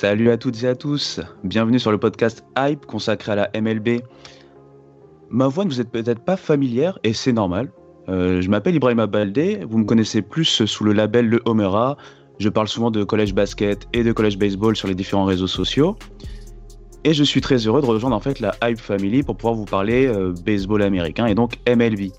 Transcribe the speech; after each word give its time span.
Salut 0.00 0.30
à 0.30 0.36
toutes 0.36 0.62
et 0.62 0.68
à 0.68 0.76
tous, 0.76 1.18
bienvenue 1.42 1.80
sur 1.80 1.90
le 1.90 1.98
podcast 1.98 2.44
Hype 2.56 2.86
consacré 2.86 3.32
à 3.32 3.34
la 3.34 3.50
MLB. 3.60 4.00
Ma 5.28 5.48
voix 5.48 5.64
ne 5.64 5.70
vous 5.70 5.80
est 5.80 5.90
peut-être 5.90 6.24
pas 6.24 6.36
familière 6.36 7.00
et 7.02 7.12
c'est 7.12 7.32
normal. 7.32 7.72
Euh, 8.08 8.40
je 8.40 8.48
m'appelle 8.48 8.76
Ibrahima 8.76 9.08
Baldé, 9.08 9.58
vous 9.68 9.76
me 9.76 9.84
connaissez 9.84 10.22
plus 10.22 10.64
sous 10.64 10.84
le 10.84 10.92
label 10.92 11.28
Le 11.28 11.42
Homera. 11.46 11.96
Je 12.38 12.48
parle 12.48 12.68
souvent 12.68 12.92
de 12.92 13.02
collège 13.02 13.34
basket 13.34 13.88
et 13.92 14.04
de 14.04 14.12
collège 14.12 14.38
baseball 14.38 14.76
sur 14.76 14.86
les 14.86 14.94
différents 14.94 15.24
réseaux 15.24 15.48
sociaux. 15.48 15.96
Et 17.02 17.12
je 17.12 17.24
suis 17.24 17.40
très 17.40 17.56
heureux 17.66 17.80
de 17.80 17.86
rejoindre 17.86 18.14
en 18.14 18.20
fait 18.20 18.38
la 18.38 18.54
Hype 18.62 18.78
Family 18.78 19.24
pour 19.24 19.36
pouvoir 19.36 19.54
vous 19.56 19.64
parler 19.64 20.06
euh, 20.06 20.32
baseball 20.46 20.82
américain 20.82 21.26
et 21.26 21.34
donc 21.34 21.58
MLB. 21.68 22.12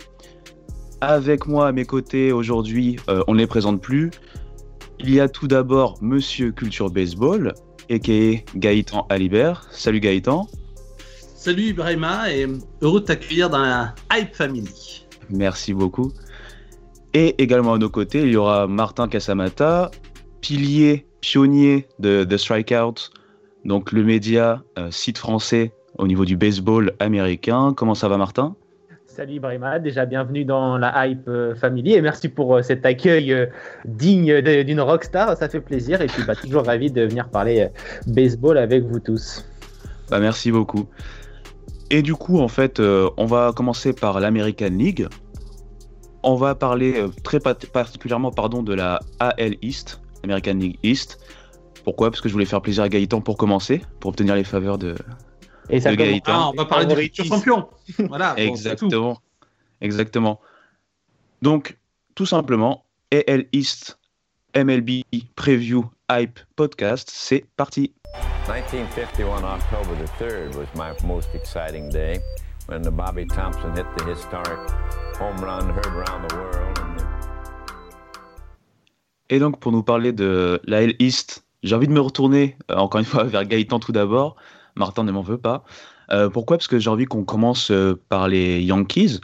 Avec 0.99 1.47
moi 1.47 1.69
à 1.69 1.71
mes 1.71 1.85
côtés 1.85 2.33
aujourd'hui, 2.33 2.97
euh, 3.07 3.23
on 3.29 3.35
ne 3.35 3.39
les 3.39 3.47
présente 3.47 3.81
plus. 3.81 4.11
Il 4.99 5.13
y 5.13 5.21
a 5.21 5.29
tout 5.29 5.47
d'abord 5.47 5.97
Monsieur 6.01 6.51
Culture 6.51 6.89
Baseball, 6.89 7.53
a.k.a. 7.89 8.57
Gaëtan 8.57 9.05
Alibert. 9.09 9.67
Salut 9.71 9.99
Gaëtan. 9.99 10.47
Salut 11.35 11.69
Ibrahima 11.69 12.31
et 12.31 12.45
heureux 12.81 12.99
de 12.99 13.05
t'accueillir 13.05 13.49
dans 13.49 13.59
la 13.59 13.95
Hype 14.11 14.35
Family. 14.35 15.05
Merci 15.29 15.73
beaucoup. 15.73 16.11
Et 17.13 17.41
également 17.41 17.73
à 17.73 17.77
nos 17.77 17.89
côtés, 17.89 18.21
il 18.21 18.31
y 18.31 18.35
aura 18.35 18.67
Martin 18.67 19.07
Casamata, 19.07 19.89
pilier, 20.41 21.07
pionnier 21.21 21.87
de 21.99 22.23
The 22.23 22.37
Strikeout, 22.37 23.11
donc 23.65 23.91
le 23.91 24.03
média, 24.03 24.63
euh, 24.77 24.91
site 24.91 25.17
français 25.17 25.73
au 25.97 26.07
niveau 26.07 26.25
du 26.25 26.37
baseball 26.37 26.93
américain. 26.99 27.73
Comment 27.75 27.95
ça 27.95 28.07
va 28.07 28.17
Martin? 28.17 28.55
Salut 29.19 29.33
Ibrahima, 29.33 29.79
déjà 29.79 30.05
bienvenue 30.05 30.45
dans 30.45 30.77
la 30.77 31.05
Hype 31.05 31.27
euh, 31.27 31.53
Family 31.53 31.93
et 31.93 32.01
merci 32.01 32.29
pour 32.29 32.55
euh, 32.55 32.61
cet 32.61 32.85
accueil 32.85 33.33
euh, 33.33 33.47
digne 33.83 34.39
d'une 34.39 34.79
rockstar, 34.79 35.35
ça 35.35 35.49
fait 35.49 35.59
plaisir 35.59 36.01
et 36.01 36.07
puis 36.07 36.23
bah, 36.23 36.35
toujours 36.35 36.65
ravi 36.65 36.89
de 36.89 37.01
venir 37.01 37.27
parler 37.27 37.67
baseball 38.07 38.57
avec 38.57 38.85
vous 38.85 39.01
tous. 39.01 39.45
Bah, 40.09 40.21
merci 40.21 40.53
beaucoup. 40.53 40.87
Et 41.89 42.01
du 42.01 42.15
coup, 42.15 42.39
en 42.39 42.47
fait, 42.47 42.79
on 42.79 43.25
va 43.25 43.51
commencer 43.53 43.91
par 43.91 44.21
l'American 44.21 44.69
League. 44.71 45.05
On 46.23 46.35
va 46.35 46.55
parler 46.55 47.03
très 47.21 47.41
particulièrement 47.41 48.31
pardon, 48.31 48.63
de 48.63 48.73
la 48.73 49.01
AL 49.19 49.55
East, 49.61 49.99
American 50.23 50.53
League 50.53 50.79
East. 50.81 51.19
Pourquoi? 51.83 52.09
Parce 52.09 52.21
que 52.21 52.29
je 52.29 52.33
voulais 52.33 52.45
faire 52.45 52.61
plaisir 52.61 52.83
à 52.83 52.89
Gaëtan 52.89 53.19
pour 53.19 53.35
commencer, 53.35 53.81
pour 53.99 54.11
obtenir 54.11 54.35
les 54.35 54.45
faveurs 54.45 54.77
de. 54.77 54.95
Et 55.69 55.79
ça 55.79 55.91
Le 55.91 55.97
commence- 55.97 56.11
Gaëtan. 56.11 56.31
Ah, 56.33 56.49
on 56.51 56.55
va 56.55 56.65
parler 56.65 56.85
du 56.87 56.95
futur 56.95 57.25
champion. 57.25 57.69
Voilà, 58.07 58.33
bon, 58.35 58.55
c'est 58.55 58.75
tout. 58.75 58.85
Exactement. 58.85 59.21
Exactement. 59.81 60.39
Donc, 61.41 61.77
tout 62.15 62.25
simplement, 62.25 62.85
AL 63.11 63.45
East 63.53 63.97
MLB 64.55 65.03
Preview 65.35 65.85
Hype 66.11 66.39
Podcast, 66.55 67.09
c'est 67.11 67.45
parti. 67.55 67.93
1951 68.47 69.43
October 69.43 69.95
the 70.03 70.09
3rd 70.23 70.55
was 70.55 70.65
my 70.75 70.91
most 71.07 71.29
exciting 71.35 71.89
day 71.91 72.19
when 72.67 72.81
the 72.81 72.89
Bobby 72.89 73.25
Thompson 73.27 73.71
hit 73.75 73.85
the 73.97 74.05
historic 74.09 74.57
home 75.19 75.37
run 75.43 75.69
heard 75.69 75.85
around 75.95 76.27
the 76.27 76.35
world. 76.35 76.79
Et 79.29 79.37
donc, 79.39 79.59
pour 79.59 79.71
nous 79.71 79.83
parler 79.83 80.11
de 80.11 80.59
la 80.65 80.81
L 80.81 80.95
East, 80.99 81.45
j'ai 81.61 81.75
envie 81.75 81.87
de 81.87 81.93
me 81.93 81.99
retourner, 82.01 82.57
euh, 82.71 82.75
encore 82.77 82.99
une 82.99 83.05
fois, 83.05 83.23
vers 83.25 83.45
Gaëtan 83.45 83.79
tout 83.79 83.91
d'abord. 83.91 84.35
Martin 84.79 85.03
ne 85.03 85.11
m'en 85.11 85.21
veut 85.21 85.37
pas. 85.37 85.63
Euh, 86.11 86.29
pourquoi? 86.29 86.57
Parce 86.57 86.67
que 86.67 86.79
j'ai 86.79 86.89
envie 86.89 87.05
qu'on 87.05 87.23
commence 87.23 87.71
euh, 87.71 87.99
par 88.09 88.27
les 88.27 88.61
Yankees. 88.61 89.19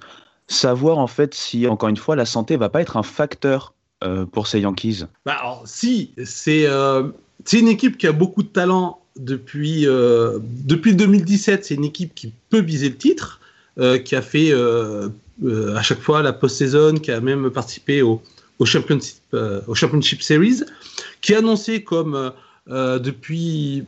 Savoir, 0.48 1.00
en 1.00 1.08
fait, 1.08 1.34
si, 1.34 1.68
encore 1.68 1.90
une 1.90 1.98
fois, 1.98 2.16
la 2.16 2.26
santé 2.26 2.58
va 2.58 2.70
pas 2.70 2.82
être 2.82 2.98
un 2.98 3.04
facteur 3.04 3.74
euh, 4.04 4.26
pour 4.26 4.48
ces 4.48 4.60
Yankees. 4.60 5.06
Bah, 5.26 5.38
alors, 5.40 5.64
si, 5.66 6.12
c'est 6.24 6.68
une 7.54 7.68
équipe 7.68 7.98
qui 7.98 8.08
a 8.08 8.12
beaucoup 8.12 8.44
de 8.44 8.48
talent 8.48 9.00
depuis, 9.16 9.86
depuis 9.86 10.96
2017. 10.96 11.66
C'est 11.66 11.76
une 11.76 11.86
équipe 11.86 12.14
qui 12.14 12.32
peut 12.50 12.62
viser 12.62 12.90
le 12.90 12.98
titre, 12.98 13.40
qui 14.04 14.16
a 14.16 14.22
fait 14.22 14.54
à 14.54 15.82
chaque 15.82 16.02
fois 16.02 16.22
la 16.22 16.34
post-saison, 16.34 16.96
qui 16.96 17.12
a 17.12 17.22
même 17.22 17.50
participé 17.50 18.02
au, 18.04 18.22
au, 18.60 18.66
championship, 18.66 20.22
Series, 20.22 20.62
qui 21.22 21.34
a 21.34 21.40
annoncé 21.40 21.84
comme 21.84 22.32
depuis, 22.68 23.86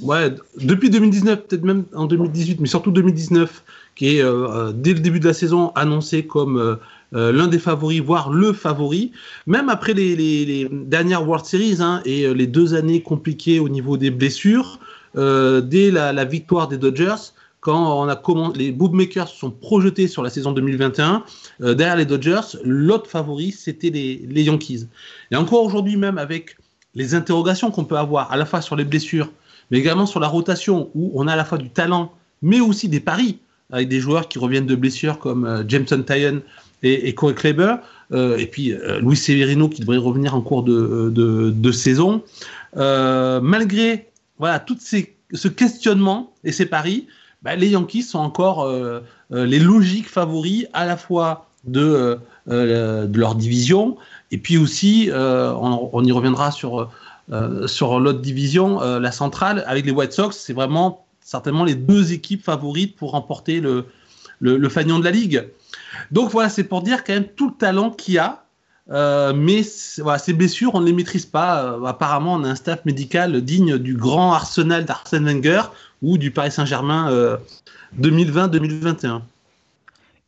ouais, 0.00 0.34
depuis 0.60 0.90
2019, 0.90 1.46
peut-être 1.46 1.64
même 1.64 1.84
en 1.94 2.06
2018, 2.06 2.60
mais 2.60 2.68
surtout 2.68 2.90
2019, 2.90 3.62
qui 3.94 4.16
est 4.16 4.22
euh, 4.22 4.48
euh, 4.48 4.72
dès 4.74 4.94
le 4.94 5.00
début 5.00 5.20
de 5.20 5.26
la 5.26 5.34
saison 5.34 5.72
annoncé 5.74 6.26
comme 6.26 6.58
euh, 6.58 7.32
l'un 7.32 7.48
des 7.48 7.58
favoris, 7.58 8.00
voire 8.00 8.30
le 8.30 8.52
favori. 8.52 9.12
Même 9.46 9.68
après 9.68 9.94
les, 9.94 10.68
dernières 10.70 11.26
World 11.26 11.46
Series 11.46 11.76
hein, 11.80 12.02
et 12.04 12.32
les 12.32 12.46
deux 12.46 12.74
années 12.74 13.02
compliquées 13.02 13.60
au 13.60 13.68
niveau 13.68 13.96
des 13.96 14.10
blessures, 14.10 14.78
dès 15.14 15.90
la, 15.90 16.24
victoire 16.24 16.68
des 16.68 16.76
Dodgers, 16.76 17.32
quand 17.66 18.00
on 18.00 18.08
a 18.08 18.22
les 18.54 18.70
bookmakers 18.70 19.26
se 19.26 19.38
sont 19.38 19.50
projetés 19.50 20.06
sur 20.06 20.22
la 20.22 20.30
saison 20.30 20.52
2021, 20.52 21.24
euh, 21.62 21.74
derrière 21.74 21.96
les 21.96 22.04
Dodgers, 22.04 22.56
l'autre 22.62 23.10
favori, 23.10 23.50
c'était 23.50 23.90
les 23.90 24.42
Yankees. 24.44 24.86
Et 25.32 25.36
encore 25.36 25.64
aujourd'hui 25.64 25.96
même, 25.96 26.16
avec 26.16 26.56
les 26.94 27.16
interrogations 27.16 27.72
qu'on 27.72 27.84
peut 27.84 27.98
avoir 27.98 28.30
à 28.30 28.36
la 28.36 28.46
fois 28.46 28.60
sur 28.60 28.76
les 28.76 28.84
blessures, 28.84 29.30
mais 29.70 29.78
également 29.78 30.06
sur 30.06 30.20
la 30.20 30.28
rotation, 30.28 30.90
où 30.94 31.12
on 31.14 31.26
a 31.26 31.32
à 31.32 31.36
la 31.36 31.44
fois 31.44 31.58
du 31.58 31.70
talent, 31.70 32.12
mais 32.42 32.60
aussi 32.60 32.88
des 32.88 33.00
paris, 33.00 33.38
avec 33.72 33.88
des 33.88 34.00
joueurs 34.00 34.28
qui 34.28 34.38
reviennent 34.38 34.66
de 34.66 34.76
blessures 34.76 35.18
comme 35.18 35.44
euh, 35.44 35.64
Jameson 35.66 36.02
Tyon 36.02 36.42
et, 36.82 37.14
Corey 37.14 37.34
Kleber, 37.34 37.76
euh, 38.12 38.36
et 38.36 38.46
puis 38.46 38.72
euh, 38.72 39.00
Luis 39.00 39.16
Severino 39.16 39.68
qui 39.68 39.80
devrait 39.80 39.96
revenir 39.96 40.34
en 40.34 40.40
cours 40.40 40.62
de, 40.62 41.72
saison. 41.72 42.22
Euh, 42.76 43.40
malgré 43.40 44.08
voilà, 44.38 44.58
tout 44.58 44.76
ce 44.80 45.48
questionnement 45.48 46.32
et 46.44 46.52
ces 46.52 46.66
paris, 46.66 47.06
bah, 47.42 47.56
les 47.56 47.70
Yankees 47.70 48.02
sont 48.02 48.18
encore 48.18 48.70
les 49.30 49.58
logiques 49.58 50.08
favoris 50.08 50.66
à 50.72 50.86
la 50.86 50.96
fois 50.96 51.48
de, 51.64 52.18
leur 52.46 53.34
division, 53.34 53.96
et 54.30 54.38
puis 54.38 54.58
aussi, 54.58 55.10
on, 55.12 56.04
y 56.04 56.12
reviendra 56.12 56.50
sur, 56.50 56.90
sur 57.66 57.98
l'autre 57.98 58.20
division, 58.20 58.80
euh, 58.82 59.00
la 59.00 59.12
centrale, 59.12 59.64
avec 59.66 59.84
les 59.84 59.92
White 59.92 60.12
Sox, 60.12 60.36
c'est 60.36 60.52
vraiment 60.52 61.06
certainement 61.20 61.64
les 61.64 61.74
deux 61.74 62.12
équipes 62.12 62.44
favorites 62.44 62.96
pour 62.96 63.12
remporter 63.12 63.60
le, 63.60 63.86
le, 64.40 64.68
fanion 64.68 64.98
de 64.98 65.04
la 65.04 65.10
Ligue. 65.10 65.48
Donc 66.12 66.30
voilà, 66.30 66.48
c'est 66.48 66.64
pour 66.64 66.82
dire 66.82 67.02
quand 67.02 67.14
même 67.14 67.26
tout 67.26 67.48
le 67.48 67.54
talent 67.54 67.90
qu'il 67.90 68.14
y 68.14 68.18
a. 68.18 68.44
Euh, 68.90 69.32
mais 69.34 69.62
voilà, 69.98 70.18
ces 70.18 70.32
blessures, 70.32 70.74
on 70.74 70.80
ne 70.80 70.86
les 70.86 70.92
maîtrise 70.92 71.26
pas. 71.26 71.64
Euh, 71.64 71.84
apparemment, 71.84 72.34
on 72.34 72.44
a 72.44 72.48
un 72.48 72.54
staff 72.54 72.84
médical 72.84 73.40
digne 73.40 73.78
du 73.78 73.94
grand 73.94 74.32
arsenal 74.32 74.84
d'Arsène 74.84 75.24
Wenger 75.24 75.62
ou 76.02 76.18
du 76.18 76.30
Paris 76.30 76.52
Saint-Germain 76.52 77.10
euh, 77.10 77.36
2020-2021. 78.00 79.22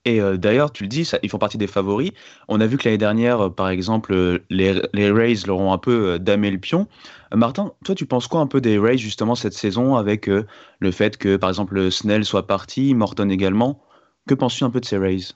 Et 0.04 0.20
euh, 0.20 0.36
d'ailleurs, 0.36 0.72
tu 0.72 0.84
le 0.84 0.88
dis, 0.88 1.04
ça, 1.04 1.18
ils 1.22 1.28
font 1.28 1.38
partie 1.38 1.58
des 1.58 1.66
favoris. 1.66 2.12
On 2.48 2.60
a 2.60 2.66
vu 2.66 2.78
que 2.78 2.84
l'année 2.84 2.98
dernière, 2.98 3.46
euh, 3.46 3.50
par 3.50 3.68
exemple, 3.68 4.14
euh, 4.14 4.38
les, 4.48 4.80
les 4.94 5.10
Rays 5.10 5.34
leur 5.46 5.58
ont 5.58 5.72
un 5.72 5.78
peu 5.78 6.18
damé 6.18 6.50
le 6.50 6.58
pion. 6.58 6.86
Martin, 7.34 7.72
toi, 7.84 7.94
tu 7.94 8.06
penses 8.06 8.26
quoi 8.26 8.40
un 8.40 8.46
peu 8.46 8.60
des 8.60 8.78
Rays 8.78 8.96
justement 8.96 9.34
cette 9.34 9.52
saison 9.52 9.96
avec 9.96 10.26
le 10.26 10.90
fait 10.90 11.18
que, 11.18 11.36
par 11.36 11.50
exemple, 11.50 11.90
Snell 11.90 12.24
soit 12.24 12.46
parti, 12.46 12.94
Morton 12.94 13.28
également? 13.28 13.82
Que 14.26 14.34
penses-tu 14.34 14.64
un 14.64 14.70
peu 14.70 14.80
de 14.80 14.86
ces 14.86 14.96
Rays? 14.96 15.34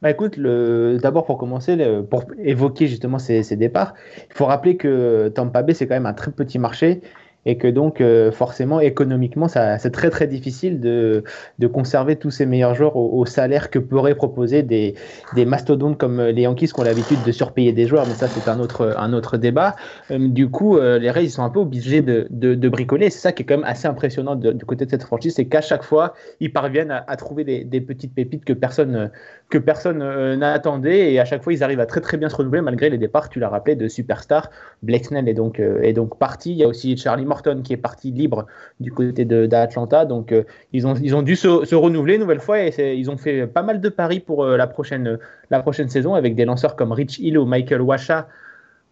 Bah 0.00 0.10
écoute, 0.10 0.38
d'abord 0.38 1.26
pour 1.26 1.38
commencer, 1.38 1.76
pour 2.08 2.24
évoquer 2.38 2.86
justement 2.86 3.18
ces, 3.18 3.42
ces 3.42 3.56
départs, 3.56 3.94
il 4.30 4.34
faut 4.36 4.46
rappeler 4.46 4.76
que 4.76 5.28
Tampa 5.34 5.62
Bay 5.62 5.74
c'est 5.74 5.88
quand 5.88 5.96
même 5.96 6.06
un 6.06 6.14
très 6.14 6.30
petit 6.30 6.58
marché 6.58 7.00
et 7.46 7.56
que 7.56 7.68
donc 7.68 8.00
euh, 8.00 8.30
forcément 8.30 8.80
économiquement 8.80 9.48
c'est 9.48 9.90
très 9.90 10.10
très 10.10 10.26
difficile 10.26 10.80
de, 10.80 11.24
de 11.58 11.66
conserver 11.66 12.16
tous 12.16 12.30
ces 12.30 12.46
meilleurs 12.46 12.74
joueurs 12.74 12.96
au, 12.96 13.24
salaire 13.26 13.70
que 13.70 13.78
pourraient 13.78 14.14
proposer 14.14 14.62
des, 14.62 14.94
des 15.34 15.44
mastodontes 15.44 15.98
comme 15.98 16.20
les 16.20 16.42
Yankees 16.42 16.68
qui 16.68 16.80
ont 16.80 16.82
l'habitude 16.82 17.22
de 17.24 17.32
surpayer 17.32 17.72
des 17.72 17.86
joueurs. 17.86 18.06
Mais 18.06 18.14
ça 18.14 18.28
c'est 18.28 18.48
un 18.48 18.58
autre 18.60 18.94
un 18.96 19.12
autre 19.12 19.36
débat. 19.36 19.76
Euh, 20.10 20.28
du 20.28 20.50
coup 20.50 20.76
euh, 20.76 20.98
les 20.98 21.10
Rays 21.10 21.24
ils 21.24 21.30
sont 21.30 21.42
un 21.42 21.50
peu 21.50 21.60
obligés 21.60 22.02
de, 22.02 22.26
de, 22.30 22.54
de 22.54 22.68
bricoler. 22.68 23.10
C'est 23.10 23.20
ça 23.20 23.32
qui 23.32 23.42
est 23.42 23.46
quand 23.46 23.56
même 23.56 23.66
assez 23.66 23.86
impressionnant 23.86 24.36
du 24.36 24.64
côté 24.64 24.84
de 24.84 24.90
cette 24.90 25.04
franchise 25.04 25.34
c'est 25.34 25.46
qu'à 25.46 25.60
chaque 25.60 25.84
fois 25.84 26.14
ils 26.40 26.52
parviennent 26.52 26.90
à, 27.06 27.16
trouver 27.16 27.44
des, 27.44 27.64
des, 27.64 27.80
petites 27.80 28.14
pépites 28.14 28.44
que 28.44 28.52
personne 28.52 29.10
que 29.50 29.58
personne 29.58 29.98
n'attendait. 30.36 31.12
Et 31.12 31.20
à 31.20 31.24
chaque 31.24 31.42
fois 31.42 31.52
ils 31.52 31.62
arrivent 31.62 31.80
à 31.80 31.86
très 31.86 32.00
très 32.00 32.16
bien 32.16 32.28
se 32.28 32.36
renouveler 32.36 32.60
malgré 32.60 32.90
les 32.90 32.98
départs 32.98 33.28
tu 33.28 33.40
l'as 33.40 33.48
rappelé 33.48 33.76
de 33.76 33.88
superstars 33.88 34.50
Blake 34.82 35.06
Snell 35.06 35.28
est 35.28 35.34
donc 35.34 35.58
est 35.60 35.92
donc 35.92 36.18
parti. 36.18 36.52
Il 36.52 36.58
y 36.58 36.64
a 36.64 36.68
aussi 36.68 36.96
Charlie 36.96 37.24
Morton 37.24 37.62
qui 37.62 37.72
est 37.72 37.78
parti 37.78 38.10
libre 38.10 38.46
du 38.80 38.92
côté 38.92 39.24
d'Atlanta. 39.24 40.04
Donc 40.04 40.32
euh, 40.32 40.44
ils, 40.72 40.86
ont, 40.86 40.94
ils 40.94 41.14
ont 41.14 41.22
dû 41.22 41.36
se, 41.36 41.74
renouveler 41.74 42.14
une 42.14 42.20
nouvelle 42.20 42.40
fois. 42.40 42.60
Et 42.60 42.94
ils 42.94 43.10
ont 43.10 43.16
fait 43.16 43.46
pas 43.46 43.62
mal 43.62 43.80
de 43.80 43.88
paris 43.88 44.20
pour 44.20 44.44
euh, 44.44 44.56
la, 44.56 44.66
prochaine, 44.66 45.18
la 45.50 45.60
prochaine 45.60 45.88
saison 45.88 46.14
avec 46.14 46.34
des 46.34 46.44
lanceurs 46.44 46.76
comme 46.76 46.92
Rich 46.92 47.18
Hill 47.18 47.38
ou 47.38 47.46
Michael 47.46 47.80
Washa 47.80 48.28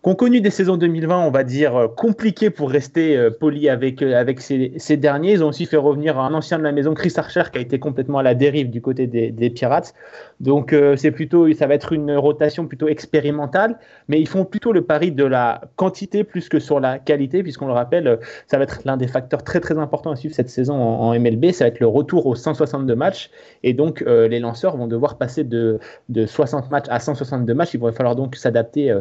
ont 0.06 0.14
connu 0.14 0.40
des 0.40 0.50
saisons 0.50 0.76
2020, 0.76 1.18
on 1.18 1.30
va 1.32 1.42
dire, 1.42 1.74
euh, 1.74 1.88
compliquées 1.88 2.50
pour 2.50 2.70
rester 2.70 3.16
euh, 3.16 3.30
poli 3.30 3.68
avec, 3.68 4.02
euh, 4.02 4.14
avec 4.14 4.40
ces, 4.40 4.96
derniers. 4.96 5.32
Ils 5.32 5.42
ont 5.42 5.48
aussi 5.48 5.66
fait 5.66 5.76
revenir 5.76 6.18
un 6.18 6.32
ancien 6.32 6.58
de 6.58 6.62
la 6.62 6.70
maison, 6.70 6.94
Chris 6.94 7.12
Archer, 7.16 7.42
qui 7.52 7.58
a 7.58 7.60
été 7.60 7.80
complètement 7.80 8.18
à 8.18 8.22
la 8.22 8.34
dérive 8.34 8.70
du 8.70 8.80
côté 8.80 9.08
des, 9.08 9.50
Pirates. 9.50 9.94
Donc, 10.38 10.74
c'est 10.96 11.10
plutôt, 11.10 11.50
ça 11.54 11.66
va 11.66 11.74
être 11.74 11.92
une 11.92 12.12
rotation 12.12 12.66
plutôt 12.66 12.88
expérimentale, 12.88 13.78
mais 14.08 14.20
ils 14.20 14.28
font 14.28 14.44
plutôt 14.44 14.72
le 14.72 14.82
pari 14.82 15.12
de 15.12 15.24
la 15.24 15.62
quantité 15.76 16.24
plus 16.24 16.48
que 16.48 16.58
sur 16.58 16.78
la 16.78 16.98
qualité, 16.98 17.42
puisqu'on 17.42 17.66
le 17.66 17.72
rappelle, 17.72 18.18
ça 18.46 18.58
va 18.58 18.64
être 18.64 18.80
l'un 18.84 18.96
des 18.96 19.06
facteurs 19.06 19.44
très 19.44 19.60
très 19.60 19.78
importants 19.78 20.10
à 20.10 20.16
suivre 20.16 20.34
cette 20.34 20.50
saison 20.50 20.74
en, 20.74 21.18
MLB. 21.18 21.52
Ça 21.52 21.64
va 21.64 21.68
être 21.68 21.80
le 21.80 21.86
retour 21.86 22.26
aux 22.26 22.34
162 22.34 22.94
matchs, 22.94 23.30
et 23.62 23.72
donc 23.72 24.00
les 24.06 24.40
lanceurs 24.40 24.76
vont 24.76 24.88
devoir 24.88 25.16
passer 25.16 25.44
de, 25.44 25.78
de 26.08 26.26
60 26.26 26.70
matchs 26.70 26.86
à 26.88 27.00
162 27.00 27.54
matchs. 27.54 27.74
Il 27.74 27.80
va 27.80 27.92
falloir 27.92 28.16
donc 28.16 28.36
s'adapter 28.36 28.94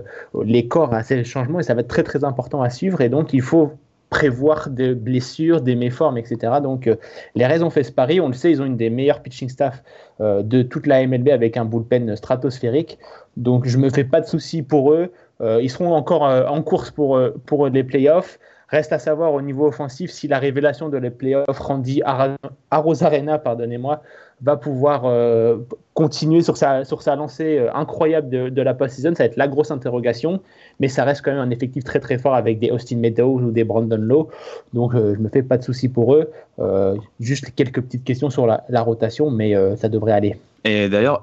les 0.43 0.67
corps 0.67 0.84
à 0.93 1.03
ces 1.03 1.23
changements 1.23 1.59
et 1.59 1.63
ça 1.63 1.73
va 1.73 1.81
être 1.81 1.87
très 1.87 2.03
très 2.03 2.23
important 2.23 2.61
à 2.61 2.69
suivre. 2.69 3.01
Et 3.01 3.09
donc 3.09 3.33
il 3.33 3.41
faut 3.41 3.73
prévoir 4.09 4.69
des 4.69 4.93
blessures, 4.93 5.61
des 5.61 5.75
méformes, 5.75 6.17
etc. 6.17 6.53
Donc 6.61 6.87
euh, 6.87 6.95
les 7.35 7.45
raisons 7.45 7.67
ont 7.67 7.71
fait 7.71 7.83
ce 7.83 7.91
pari. 7.91 8.21
On 8.21 8.27
le 8.27 8.33
sait, 8.33 8.51
ils 8.51 8.61
ont 8.61 8.65
une 8.65 8.77
des 8.77 8.89
meilleures 8.89 9.21
pitching 9.21 9.49
staff 9.49 9.83
euh, 10.21 10.41
de 10.43 10.61
toute 10.61 10.87
la 10.87 11.05
MLB 11.05 11.29
avec 11.29 11.57
un 11.57 11.65
bullpen 11.65 12.15
stratosphérique. 12.15 12.99
Donc 13.35 13.67
je 13.67 13.77
me 13.77 13.89
fais 13.89 14.03
pas 14.03 14.21
de 14.21 14.27
soucis 14.27 14.61
pour 14.61 14.93
eux. 14.93 15.11
Euh, 15.41 15.59
ils 15.61 15.69
seront 15.69 15.93
encore 15.93 16.21
en 16.21 16.61
course 16.61 16.91
pour, 16.91 17.19
pour 17.45 17.67
les 17.67 17.83
playoffs. 17.83 18.39
Reste 18.75 18.91
à 18.91 18.99
savoir 18.99 19.33
au 19.33 19.41
niveau 19.41 19.67
offensif 19.67 20.11
si 20.11 20.27
la 20.27 20.37
révélation 20.37 20.89
de 20.89 20.97
les 20.97 21.09
playoffs 21.09 21.59
Randy 21.59 22.01
Arozarena, 22.71 23.37
pardonnez-moi, 23.37 24.01
va 24.41 24.57
pouvoir 24.57 25.03
euh, 25.05 25.59
continuer 25.93 26.41
sur 26.41 26.57
sa, 26.57 26.83
sur 26.83 27.01
sa 27.01 27.15
lancée 27.15 27.57
euh, 27.57 27.73
incroyable 27.73 28.27
de, 28.27 28.49
de 28.49 28.61
la 28.61 28.73
post-season. 28.73 29.15
Ça 29.15 29.23
va 29.23 29.27
être 29.27 29.37
la 29.37 29.47
grosse 29.47 29.71
interrogation, 29.71 30.41
mais 30.81 30.89
ça 30.89 31.05
reste 31.05 31.21
quand 31.23 31.31
même 31.31 31.39
un 31.39 31.51
effectif 31.51 31.85
très 31.85 32.01
très 32.01 32.17
fort 32.17 32.35
avec 32.35 32.59
des 32.59 32.69
Austin 32.69 32.97
Meadows 32.97 33.39
ou 33.39 33.51
des 33.51 33.63
Brandon 33.63 33.95
Lowe. 33.95 34.27
Donc 34.73 34.93
euh, 34.93 35.13
je 35.13 35.19
ne 35.19 35.23
me 35.23 35.29
fais 35.29 35.41
pas 35.41 35.57
de 35.57 35.63
soucis 35.63 35.87
pour 35.87 36.13
eux. 36.13 36.29
juste 37.21 37.55
quelques 37.55 37.81
petites 37.81 38.03
questions 38.03 38.29
sur 38.29 38.45
la, 38.45 38.65
la 38.67 38.81
rotation, 38.81 39.31
mais 39.31 39.55
ça 39.77 39.87
devrait 39.87 40.11
aller. 40.11 40.35
Et 40.65 40.89
d'ailleurs, 40.89 41.21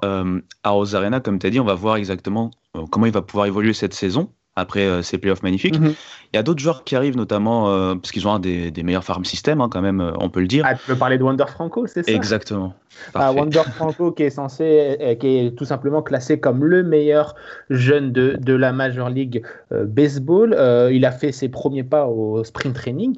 à 0.63 0.69
Rosarena, 0.71 1.19
comme 1.19 1.37
tu 1.37 1.45
as 1.45 1.49
dit, 1.51 1.59
on 1.59 1.65
va 1.65 1.75
voir 1.75 1.97
exactement 1.97 2.49
comment 2.89 3.05
il 3.05 3.13
va 3.13 3.21
pouvoir 3.21 3.45
évoluer 3.45 3.73
cette 3.73 3.93
saison 3.93 4.29
après 4.55 5.01
ces 5.03 5.17
playoffs 5.17 5.43
magnifiques. 5.43 5.79
Mhm. 5.79 5.93
Il 6.33 6.37
y 6.37 6.39
a 6.39 6.43
d'autres 6.43 6.61
joueurs 6.61 6.83
qui 6.83 6.95
arrivent, 6.95 7.15
notamment 7.15 7.69
euh, 7.69 7.93
parce 7.93 8.11
qu'ils 8.11 8.27
ont 8.27 8.33
un 8.33 8.39
des, 8.39 8.71
meilleurs 8.83 9.03
farm 9.03 9.23
systems, 9.23 9.61
hein, 9.61 9.69
quand 9.71 9.81
même, 9.81 10.01
euh, 10.01 10.13
on 10.19 10.31
peut 10.31 10.39
le 10.39 10.47
dire. 10.47 10.65
Ah, 10.67 10.73
tu 10.73 10.83
peux 10.87 10.95
parler 10.95 11.19
de 11.19 11.23
Wander 11.23 11.45
Franco, 11.47 11.85
c'est 11.85 12.01
ça? 12.01 12.11
Exactement. 12.11 12.73
Ah, 13.13 13.31
Wander 13.31 13.61
Franco, 13.75 14.11
qui 14.11 14.23
est 14.23 14.31
censé, 14.31 14.97
euh, 14.99 15.13
qui 15.13 15.27
est 15.27 15.55
tout 15.55 15.65
simplement 15.65 16.01
classé 16.01 16.39
comme 16.39 16.65
le 16.65 16.81
meilleur 16.81 17.35
jeune 17.69 18.11
de, 18.11 18.35
de 18.41 18.53
la 18.55 18.73
Major 18.73 19.11
League 19.11 19.43
Baseball. 19.69 20.57
il 20.91 21.05
a 21.05 21.11
fait 21.11 21.31
ses 21.31 21.49
premiers 21.49 21.83
pas 21.83 22.07
au 22.07 22.43
sprint 22.43 22.75
training 22.75 23.17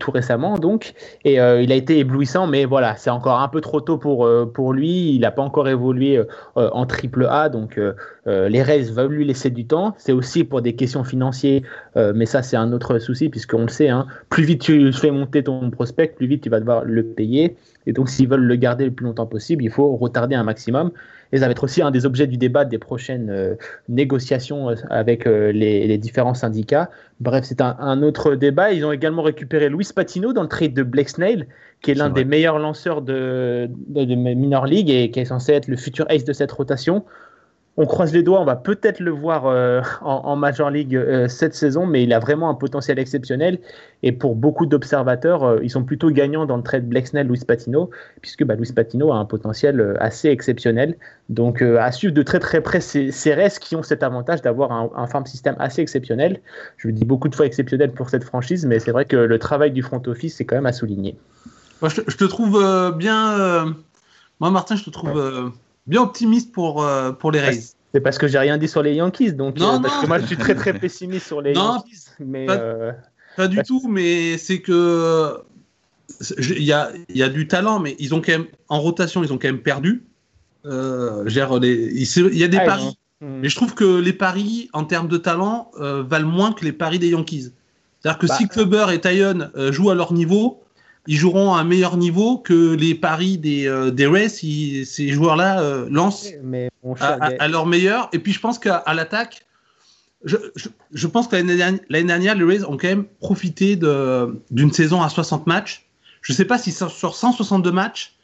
tout 0.00 0.10
récemment, 0.10 0.58
donc, 0.58 0.94
et 1.24 1.34
il 1.34 1.72
a 1.72 1.74
été 1.74 2.00
éblouissant, 2.00 2.48
mais 2.48 2.64
voilà, 2.64 2.96
c'est 2.96 3.10
encore 3.10 3.40
un 3.40 3.46
peu 3.46 3.60
trop 3.60 3.80
tôt 3.80 3.98
pour, 3.98 4.28
pour 4.52 4.72
lui. 4.72 5.14
Il 5.14 5.20
n'a 5.20 5.30
pas 5.30 5.42
encore 5.42 5.68
évolué 5.68 6.20
en 6.56 6.86
triple 6.86 7.26
A, 7.30 7.48
donc 7.48 7.78
les 8.48 8.62
Rays 8.62 8.90
veulent 8.92 9.12
lui 9.12 9.24
laisser 9.24 9.50
du 9.50 9.66
temps. 9.66 9.94
C'est 9.98 10.12
aussi 10.12 10.44
pour 10.44 10.62
des 10.62 10.74
questions 10.74 11.04
financières, 11.04 11.62
mais 11.96 12.26
ça, 12.26 12.42
c'est 12.42 12.56
un 12.56 12.72
autre 12.72 12.98
souci, 12.98 13.28
puisqu'on 13.28 13.62
le 13.62 13.68
sait, 13.68 13.88
hein, 13.88 14.06
plus 14.28 14.44
vite 14.44 14.62
tu 14.62 14.92
fais 14.92 15.10
monter 15.10 15.42
ton 15.42 15.70
prospect, 15.70 16.08
plus 16.08 16.26
vite 16.26 16.42
tu 16.42 16.50
vas 16.50 16.60
devoir 16.60 16.84
le 16.84 17.04
payer. 17.04 17.56
Et 17.86 17.92
donc, 17.92 18.08
s'ils 18.08 18.28
veulent 18.28 18.44
le 18.44 18.56
garder 18.56 18.84
le 18.84 18.90
plus 18.90 19.06
longtemps 19.06 19.26
possible, 19.26 19.64
il 19.64 19.70
faut 19.70 19.96
retarder 19.96 20.34
un 20.34 20.44
maximum. 20.44 20.92
Et 21.32 21.38
ça 21.38 21.46
va 21.46 21.52
être 21.52 21.64
aussi 21.64 21.80
un 21.80 21.90
des 21.90 22.06
objets 22.06 22.26
du 22.26 22.36
débat 22.36 22.64
des 22.64 22.78
prochaines 22.78 23.30
euh, 23.30 23.54
négociations 23.88 24.70
euh, 24.70 24.74
avec 24.90 25.26
euh, 25.26 25.52
les, 25.52 25.96
différents 25.98 26.34
syndicats. 26.34 26.90
Bref, 27.20 27.44
c'est 27.46 27.60
un, 27.60 28.02
autre 28.02 28.34
débat. 28.34 28.72
Ils 28.72 28.84
ont 28.84 28.92
également 28.92 29.22
récupéré 29.22 29.68
Luis 29.68 29.88
Patino 29.94 30.32
dans 30.32 30.42
le 30.42 30.48
trade 30.48 30.74
de 30.74 30.82
Blake 30.82 31.10
Snail, 31.10 31.46
qui 31.82 31.92
est 31.92 31.94
l'un 31.94 32.10
des 32.10 32.24
meilleurs 32.24 32.58
lanceurs 32.58 33.02
de, 33.02 33.70
de, 33.88 34.04
de, 34.04 34.14
Minor 34.14 34.66
League 34.66 34.90
et 34.90 35.10
qui 35.10 35.20
est 35.20 35.26
censé 35.26 35.52
être 35.52 35.68
le 35.68 35.76
futur 35.76 36.06
ace 36.10 36.24
de 36.24 36.32
cette 36.32 36.52
rotation 36.52 37.04
on 37.80 37.86
croise 37.86 38.12
les 38.12 38.22
doigts, 38.22 38.42
on 38.42 38.44
va 38.44 38.56
peut-être 38.56 39.00
le 39.00 39.10
voir 39.10 39.46
euh, 39.46 39.80
en, 40.02 40.36
Major 40.36 40.68
League 40.68 40.94
euh, 40.94 41.28
cette 41.28 41.54
saison, 41.54 41.86
mais 41.86 42.02
il 42.02 42.12
a 42.12 42.18
vraiment 42.18 42.50
un 42.50 42.54
potentiel 42.54 42.98
exceptionnel. 42.98 43.58
Et 44.02 44.12
pour 44.12 44.36
beaucoup 44.36 44.66
d'observateurs, 44.66 45.44
euh, 45.44 45.60
ils 45.62 45.70
sont 45.70 45.82
plutôt 45.82 46.10
gagnants 46.10 46.44
dans 46.44 46.58
le 46.58 46.62
trade 46.62 46.86
Blacksnell 46.86 47.26
Luis 47.26 47.40
Patino, 47.48 47.88
puisque 48.20 48.44
bah, 48.44 48.54
Luis 48.54 48.70
Patino 48.74 49.12
a 49.12 49.16
un 49.16 49.24
potentiel 49.24 49.96
assez 49.98 50.28
exceptionnel. 50.28 50.94
Donc 51.30 51.62
à 51.62 51.90
suivre 51.90 52.12
de 52.12 52.22
très 52.22 52.38
très 52.38 52.60
près 52.60 52.80
ces, 52.80 53.10
restes 53.32 53.60
qui 53.60 53.76
ont 53.76 53.82
cet 53.82 54.02
avantage 54.02 54.42
d'avoir 54.42 54.72
un, 54.72 55.06
farm 55.06 55.24
system 55.24 55.56
assez 55.58 55.80
exceptionnel. 55.80 56.40
Je 56.76 56.88
le 56.88 56.92
dis 56.92 57.06
beaucoup 57.06 57.30
de 57.30 57.34
fois 57.34 57.46
exceptionnel 57.46 57.92
pour 57.92 58.10
cette 58.10 58.24
franchise, 58.24 58.66
mais 58.66 58.78
c'est 58.78 58.92
vrai 58.92 59.06
que 59.06 59.16
le 59.16 59.38
travail 59.38 59.70
du 59.70 59.80
front 59.80 60.02
office, 60.06 60.36
c'est 60.36 60.44
quand 60.44 60.56
même 60.56 60.66
à 60.66 60.72
souligner. 60.72 61.16
Moi, 61.80 61.88
je, 61.88 62.02
te 62.02 62.24
trouve 62.24 62.62
bien. 62.98 63.74
Moi, 64.38 64.50
Martin, 64.50 64.76
je 64.76 64.84
te 64.84 64.90
trouve 64.90 65.52
bien 65.86 66.02
optimiste 66.02 66.52
pour, 66.52 66.82
euh, 66.82 67.12
pour 67.12 67.30
les 67.32 67.40
Rays. 67.40 67.74
C'est 67.92 68.00
parce 68.00 68.18
que 68.18 68.28
j'ai 68.28 68.38
rien 68.38 68.56
dit 68.56 68.68
sur 68.68 68.82
les 68.82 68.94
Yankees, 68.94 69.32
donc 69.32 69.58
non, 69.58 69.76
euh, 69.76 69.80
parce 69.80 70.00
que 70.00 70.06
moi 70.06 70.20
je 70.20 70.26
suis 70.26 70.36
très 70.36 70.54
très 70.54 70.72
pessimiste 70.78 71.26
sur 71.26 71.40
les 71.40 71.54
Yankees. 71.54 72.06
Mais 72.20 72.46
pas, 72.46 72.56
euh, 72.56 72.92
pas 73.36 73.48
du 73.48 73.58
tout, 73.62 73.88
mais 73.88 74.38
c'est 74.38 74.60
que 74.60 75.38
il 76.38 76.62
y 76.62 76.72
a, 76.72 76.90
y 77.08 77.22
a, 77.22 77.28
du 77.28 77.48
talent, 77.48 77.80
mais 77.80 77.96
ils 77.98 78.14
ont 78.14 78.20
quand 78.20 78.32
même 78.32 78.46
en 78.68 78.80
rotation, 78.80 79.24
ils 79.24 79.32
ont 79.32 79.38
quand 79.38 79.48
même 79.48 79.62
perdu. 79.62 80.04
Euh, 80.66 81.24
les, 81.60 82.06
il 82.16 82.36
y 82.36 82.44
a 82.44 82.48
des 82.48 82.58
ah, 82.58 82.64
paris, 82.64 82.98
hmm. 83.20 83.40
mais 83.40 83.48
je 83.48 83.56
trouve 83.56 83.74
que 83.74 83.98
les 83.98 84.12
paris 84.12 84.68
en 84.72 84.84
termes 84.84 85.08
de 85.08 85.16
talent 85.16 85.70
valent 85.78 86.28
moins 86.28 86.52
que 86.52 86.64
les 86.64 86.72
paris 86.72 86.98
des 86.98 87.08
Yankees. 87.08 87.52
C'est-à-dire 88.00 88.18
que 88.18 88.26
bah, 88.26 88.36
si 88.36 88.48
Clubber 88.48 88.86
et 88.92 89.00
Tyon 89.00 89.50
jouent 89.72 89.90
à 89.90 89.94
leur 89.94 90.12
niveau, 90.12 90.62
ils 91.06 91.16
joueront 91.16 91.54
à 91.54 91.60
un 91.60 91.64
meilleur 91.64 91.96
niveau 91.96 92.38
que 92.38 92.74
les 92.74 92.94
paris 92.94 93.38
des, 93.38 93.66
euh, 93.66 93.90
des 93.90 94.06
Rays 94.06 94.28
si 94.28 94.84
ces 94.84 95.08
joueurs-là 95.08 95.60
euh, 95.60 95.88
lancent 95.90 96.28
à, 97.00 97.48
leur 97.48 97.66
meilleur. 97.66 98.08
Et 98.12 98.18
puis 98.18 98.32
je 98.32 98.40
pense 98.40 98.58
qu'à 98.58 98.84
l'attaque, 98.94 99.46
je, 100.24 100.36
je, 100.92 101.06
pense 101.06 101.26
que 101.28 101.36
l'année 101.36 102.04
dernière, 102.04 102.34
les 102.34 102.44
Rays 102.44 102.64
ont 102.64 102.76
quand 102.76 102.88
même 102.88 103.04
profité 103.20 103.76
d'une 103.76 104.72
saison 104.72 105.02
à 105.02 105.08
60 105.08 105.46
matchs. 105.46 105.86
Je 106.20 106.32
ne 106.32 106.36
sais 106.36 106.44
pas 106.44 106.58
si 106.58 106.72
sur, 106.72 106.90
162 107.14 107.72
matchs, 107.72 108.14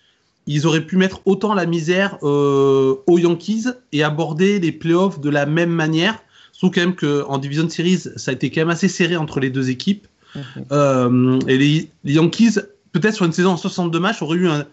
ils 0.46 0.66
auraient 0.66 0.84
pu 0.84 0.96
mettre 0.96 1.22
autant 1.24 1.54
la 1.54 1.66
misère 1.66 2.18
euh, 2.22 2.96
aux 3.06 3.18
Yankees 3.18 3.64
et 3.92 4.04
aborder 4.04 4.60
les 4.60 4.72
playoffs 4.72 5.20
de 5.20 5.30
la 5.30 5.46
même 5.46 5.70
manière. 5.70 6.22
Sauf 6.52 6.74
quand 6.74 6.82
même 6.82 6.94
qu'en 6.94 7.38
Division 7.38 7.68
Series, 7.68 8.04
ça 8.16 8.30
a 8.30 8.34
été 8.34 8.50
quand 8.50 8.60
même 8.60 8.70
assez 8.70 8.88
serré 8.88 9.16
entre 9.16 9.40
les 9.40 9.50
deux 9.50 9.70
équipes. 9.70 10.06
Euh, 10.72 11.38
et 11.46 11.58
les, 11.58 11.90
Yankees, 12.04 12.58
peut-être 12.92 13.14
sur 13.14 13.24
une 13.24 13.32
saison 13.32 13.50
en 13.52 13.56
62 13.56 13.98
matchs, 13.98 14.22
auraient 14.22 14.38
eu 14.38 14.48
un, 14.48 14.66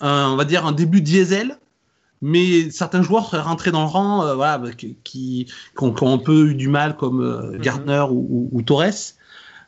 on 0.00 0.36
va 0.36 0.44
dire 0.44 0.66
un 0.66 0.72
début 0.72 1.00
diesel, 1.00 1.58
mais 2.20 2.70
certains 2.70 3.02
joueurs 3.02 3.28
seraient 3.28 3.42
rentrés 3.42 3.70
dans 3.70 3.82
le 3.82 3.88
rang, 3.88 4.24
euh, 4.24 4.34
voilà, 4.34 4.60
qui, 4.76 4.96
qui, 5.02 5.46
ont, 5.78 6.12
un 6.12 6.18
peu 6.18 6.50
eu 6.50 6.54
du 6.54 6.68
mal, 6.68 6.96
comme 6.96 7.20
euh, 7.20 7.52
mhm. 7.52 7.58
Gardner 7.58 8.04
ou, 8.10 8.62
Torres. 8.62 9.14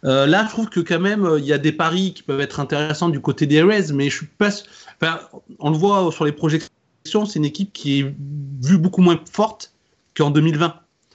là, 0.02 0.44
je 0.44 0.50
trouve 0.50 0.68
que 0.68 0.80
quand 0.80 1.00
même, 1.00 1.28
il 1.38 1.44
y 1.44 1.52
a 1.52 1.58
des 1.58 1.72
paris 1.72 2.14
qui 2.14 2.22
peuvent 2.22 2.40
être 2.40 2.60
intéressants 2.60 3.08
du 3.08 3.20
côté 3.20 3.46
des 3.46 3.62
Rays, 3.62 3.92
mais 3.92 4.10
je 4.10 4.16
suis 4.18 4.26
pas. 4.26 4.50
Enfin, 5.00 5.20
on 5.58 5.70
le 5.70 5.76
voit 5.76 6.10
sur 6.12 6.24
les 6.24 6.32
projections, 6.32 6.70
c'est 7.04 7.36
une 7.38 7.44
équipe 7.44 7.72
qui 7.72 8.00
est 8.00 8.14
vue 8.62 8.78
beaucoup 8.78 9.02
moins 9.02 9.20
forte 9.30 9.72
qu'en 10.16 10.30
2020. 10.30 10.74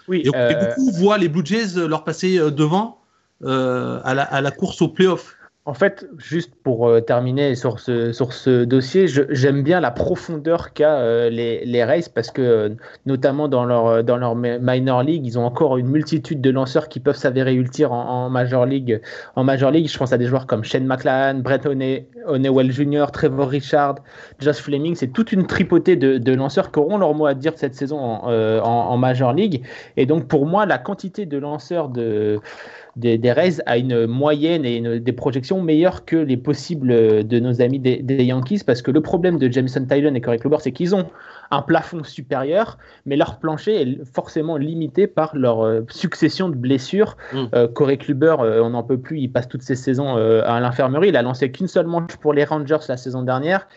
Oui, 0.09 0.23
et, 0.25 0.29
beaucoup 0.29 0.91
voient 0.91 1.17
les 1.19 1.29
Blue 1.29 1.45
Jays 1.45 1.75
leur 1.87 2.03
passer 2.03 2.37
devant 2.51 2.98
euh, 3.43 4.01
à, 4.03 4.41
la, 4.41 4.51
course 4.51 4.81
au 4.81 4.89
playoff. 4.89 5.35
En 5.65 5.73
fait, 5.73 6.07
juste 6.17 6.51
pour 6.63 6.87
euh, 6.87 6.99
terminer 6.99 7.53
sur 7.53 7.79
ce, 7.79 8.11
sur 8.11 8.33
ce 8.33 8.63
dossier, 8.65 9.05
j'aime 9.07 9.61
bien 9.61 9.79
la 9.79 9.91
profondeur 9.91 10.73
qu'a 10.73 10.97
euh, 10.97 11.29
les, 11.29 11.63
les 11.63 11.83
Rays 11.83 12.05
parce 12.13 12.31
que, 12.31 12.75
notamment 13.05 13.47
dans 13.47 13.65
leur, 13.65 14.03
dans 14.03 14.17
leur 14.17 14.35
minor 14.35 15.03
league, 15.03 15.25
ils 15.25 15.37
ont 15.37 15.45
encore 15.45 15.77
une 15.77 15.87
multitude 15.87 16.41
de 16.41 16.49
lanceurs 16.49 16.89
qui 16.89 16.99
peuvent 16.99 17.17
s'avérer 17.17 17.53
utiles 17.53 17.85
en, 17.85 18.29
major 18.29 18.65
league. 18.65 18.99
En 19.35 19.43
major 19.43 19.71
league, 19.71 19.87
je 19.87 19.97
pense 19.97 20.11
à 20.11 20.17
des 20.17 20.25
joueurs 20.25 20.47
comme 20.47 20.63
Shane 20.63 20.85
McLaren, 20.85 21.41
Brett 21.41 21.65
O'Neill 21.65 22.71
Jr., 22.71 23.05
Trevor 23.13 23.47
Richard, 23.47 23.95
Josh 24.39 24.57
Fleming. 24.57 24.95
C'est 24.95 25.13
toute 25.13 25.31
une 25.31 25.45
tripotée 25.45 25.95
de, 25.95 26.33
lanceurs 26.33 26.71
qui 26.71 26.79
auront 26.79 26.97
leur 26.97 27.13
mot 27.13 27.27
à 27.27 27.35
dire 27.35 27.53
cette 27.55 27.75
saison 27.75 27.99
en 27.99 28.97
major 28.97 29.33
league. 29.33 29.63
Et 29.97 30.05
donc, 30.05 30.27
pour 30.27 30.47
moi, 30.47 30.65
la 30.65 30.79
quantité 30.79 31.25
de 31.25 31.37
lanceurs 31.37 31.89
de 31.89 32.39
des, 32.99 33.17
des 33.17 33.31
Rays 33.31 33.61
à 33.65 33.77
une 33.77 34.05
moyenne 34.05 34.65
et 34.65 34.99
des 34.99 35.13
projections 35.13 35.61
meilleures 35.61 36.05
que 36.05 36.15
les 36.15 36.37
possibles 36.37 37.25
de 37.25 37.39
nos 37.39 37.61
amis 37.61 37.79
des, 37.79 38.23
Yankees 38.23 38.63
parce 38.65 38.81
que 38.81 38.91
le 38.91 39.01
problème 39.01 39.37
de 39.37 39.51
Jameson 39.51 39.85
Tylen 39.85 40.15
et 40.15 40.21
Corey 40.21 40.37
Kluber 40.37 40.57
c'est 40.59 40.71
qu'ils 40.71 40.95
ont 40.95 41.07
un 41.51 41.61
plafond 41.61 42.03
supérieur 42.03 42.77
mais 43.05 43.15
leur 43.15 43.39
plancher 43.39 43.81
est 43.81 44.05
forcément 44.13 44.57
limité 44.57 45.07
par 45.07 45.35
leur 45.35 45.65
euh, 45.65 45.81
succession 45.89 46.49
de 46.49 46.55
blessures. 46.55 47.17
Mm. 47.33 47.43
Euh, 47.55 47.67
Corey 47.67 47.97
Kluber 47.97 48.35
euh, 48.39 48.61
on 48.61 48.71
n'en 48.71 48.83
peut 48.83 48.99
plus, 48.99 49.19
il 49.19 49.29
passe 49.29 49.47
toutes 49.47 49.63
ses 49.63 49.75
saisons 49.75 50.15
à 50.15 50.59
l'infirmerie, 50.59 51.09
il 51.09 51.17
a 51.17 51.21
lancé 51.21 51.51
qu'une 51.51 51.67
seule 51.67 51.87
manche 51.87 52.17
pour 52.17 52.33
les 52.33 52.43
Rangers 52.43 52.77
la 52.87 52.97
saison 52.97 53.23
dernière. 53.23 53.67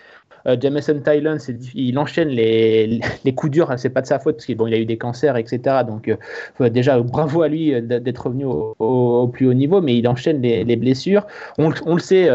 Euh, 0.46 0.56
Jameson 0.60 1.00
Tylen, 1.00 1.38
il 1.74 1.98
enchaîne 1.98 2.28
les, 2.28 3.00
les 3.24 3.34
coups 3.34 3.52
durs, 3.52 3.72
c'est 3.76 3.90
pas 3.90 4.02
de 4.02 4.06
sa 4.06 4.18
faute 4.18 4.36
parce 4.36 4.46
qu'il 4.46 4.56
bon, 4.56 4.66
il 4.66 4.74
a 4.74 4.78
eu 4.78 4.84
des 4.84 4.98
cancers, 4.98 5.36
etc. 5.36 5.60
Donc 5.86 6.08
euh, 6.08 6.68
déjà 6.68 6.98
bravo 7.00 7.42
à 7.42 7.48
lui 7.48 7.74
euh, 7.74 7.80
d'être 7.80 8.26
revenu 8.26 8.44
au, 8.44 9.28
plus 9.32 9.46
haut 9.46 9.54
niveau, 9.54 9.80
mais 9.80 9.96
il 9.96 10.06
enchaîne 10.08 10.42
les, 10.42 10.64
les 10.64 10.76
blessures. 10.76 11.26
On, 11.58 11.72
on, 11.86 11.94
le 11.94 12.00
sait 12.00 12.28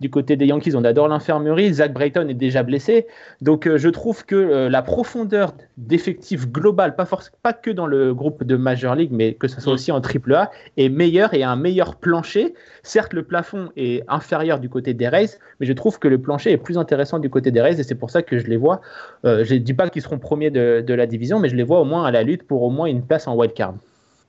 du 0.00 0.10
côté 0.10 0.36
des 0.36 0.46
Yankees, 0.46 0.74
on 0.74 0.84
adore 0.84 1.08
l'infirmerie. 1.08 1.74
Zach 1.74 1.92
Brayton 1.92 2.28
est 2.28 2.34
déjà 2.34 2.62
blessé, 2.62 3.06
donc 3.40 3.68
je 3.76 3.88
trouve 3.88 4.24
que 4.24 4.68
la 4.68 4.82
profondeur 4.82 5.54
d'effectifs 5.76 6.48
global, 6.48 6.94
pas 6.94 7.08
pas 7.42 7.52
que 7.52 7.70
dans 7.70 7.86
le 7.86 8.14
groupe 8.14 8.44
de 8.44 8.56
Major 8.56 8.94
League, 8.94 9.10
mais 9.12 9.34
que 9.34 9.48
ce 9.48 9.60
soit 9.60 9.72
mm. 9.72 9.74
aussi 9.74 9.92
en 9.92 10.00
Triple 10.00 10.34
A, 10.34 10.50
est 10.76 10.88
meilleur 10.88 11.34
et 11.34 11.42
a 11.42 11.50
un 11.50 11.56
meilleur 11.56 11.96
plancher. 11.96 12.54
Certes, 12.82 13.12
le 13.12 13.22
plafond 13.22 13.70
est 13.76 14.02
inférieur 14.08 14.60
du 14.60 14.68
côté 14.68 14.94
des 14.94 15.08
Rays, 15.08 15.38
mais 15.58 15.66
je 15.66 15.72
trouve 15.72 15.98
que 15.98 16.08
le 16.08 16.18
plancher 16.18 16.52
est 16.52 16.58
plus 16.58 16.78
intéressant 16.78 17.18
du 17.18 17.30
côté 17.30 17.39
des 17.48 17.60
Rays 17.60 17.80
et 17.80 17.82
c'est 17.82 17.94
pour 17.94 18.10
ça 18.10 18.22
que 18.22 18.38
je 18.38 18.46
les 18.46 18.56
vois. 18.56 18.80
Euh, 19.24 19.44
je 19.44 19.54
ne 19.54 19.58
dis 19.58 19.74
pas 19.74 19.88
qu'ils 19.88 20.02
seront 20.02 20.18
premiers 20.18 20.50
de, 20.50 20.92
la 20.92 21.06
division, 21.06 21.38
mais 21.38 21.48
je 21.48 21.56
les 21.56 21.62
vois 21.62 21.80
au 21.80 21.84
moins 21.84 22.04
à 22.04 22.10
la 22.10 22.22
lutte 22.22 22.42
pour 22.46 22.62
au 22.62 22.70
moins 22.70 22.86
une 22.86 23.02
place 23.02 23.26
en 23.26 23.34
wild 23.36 23.54
card. 23.54 23.74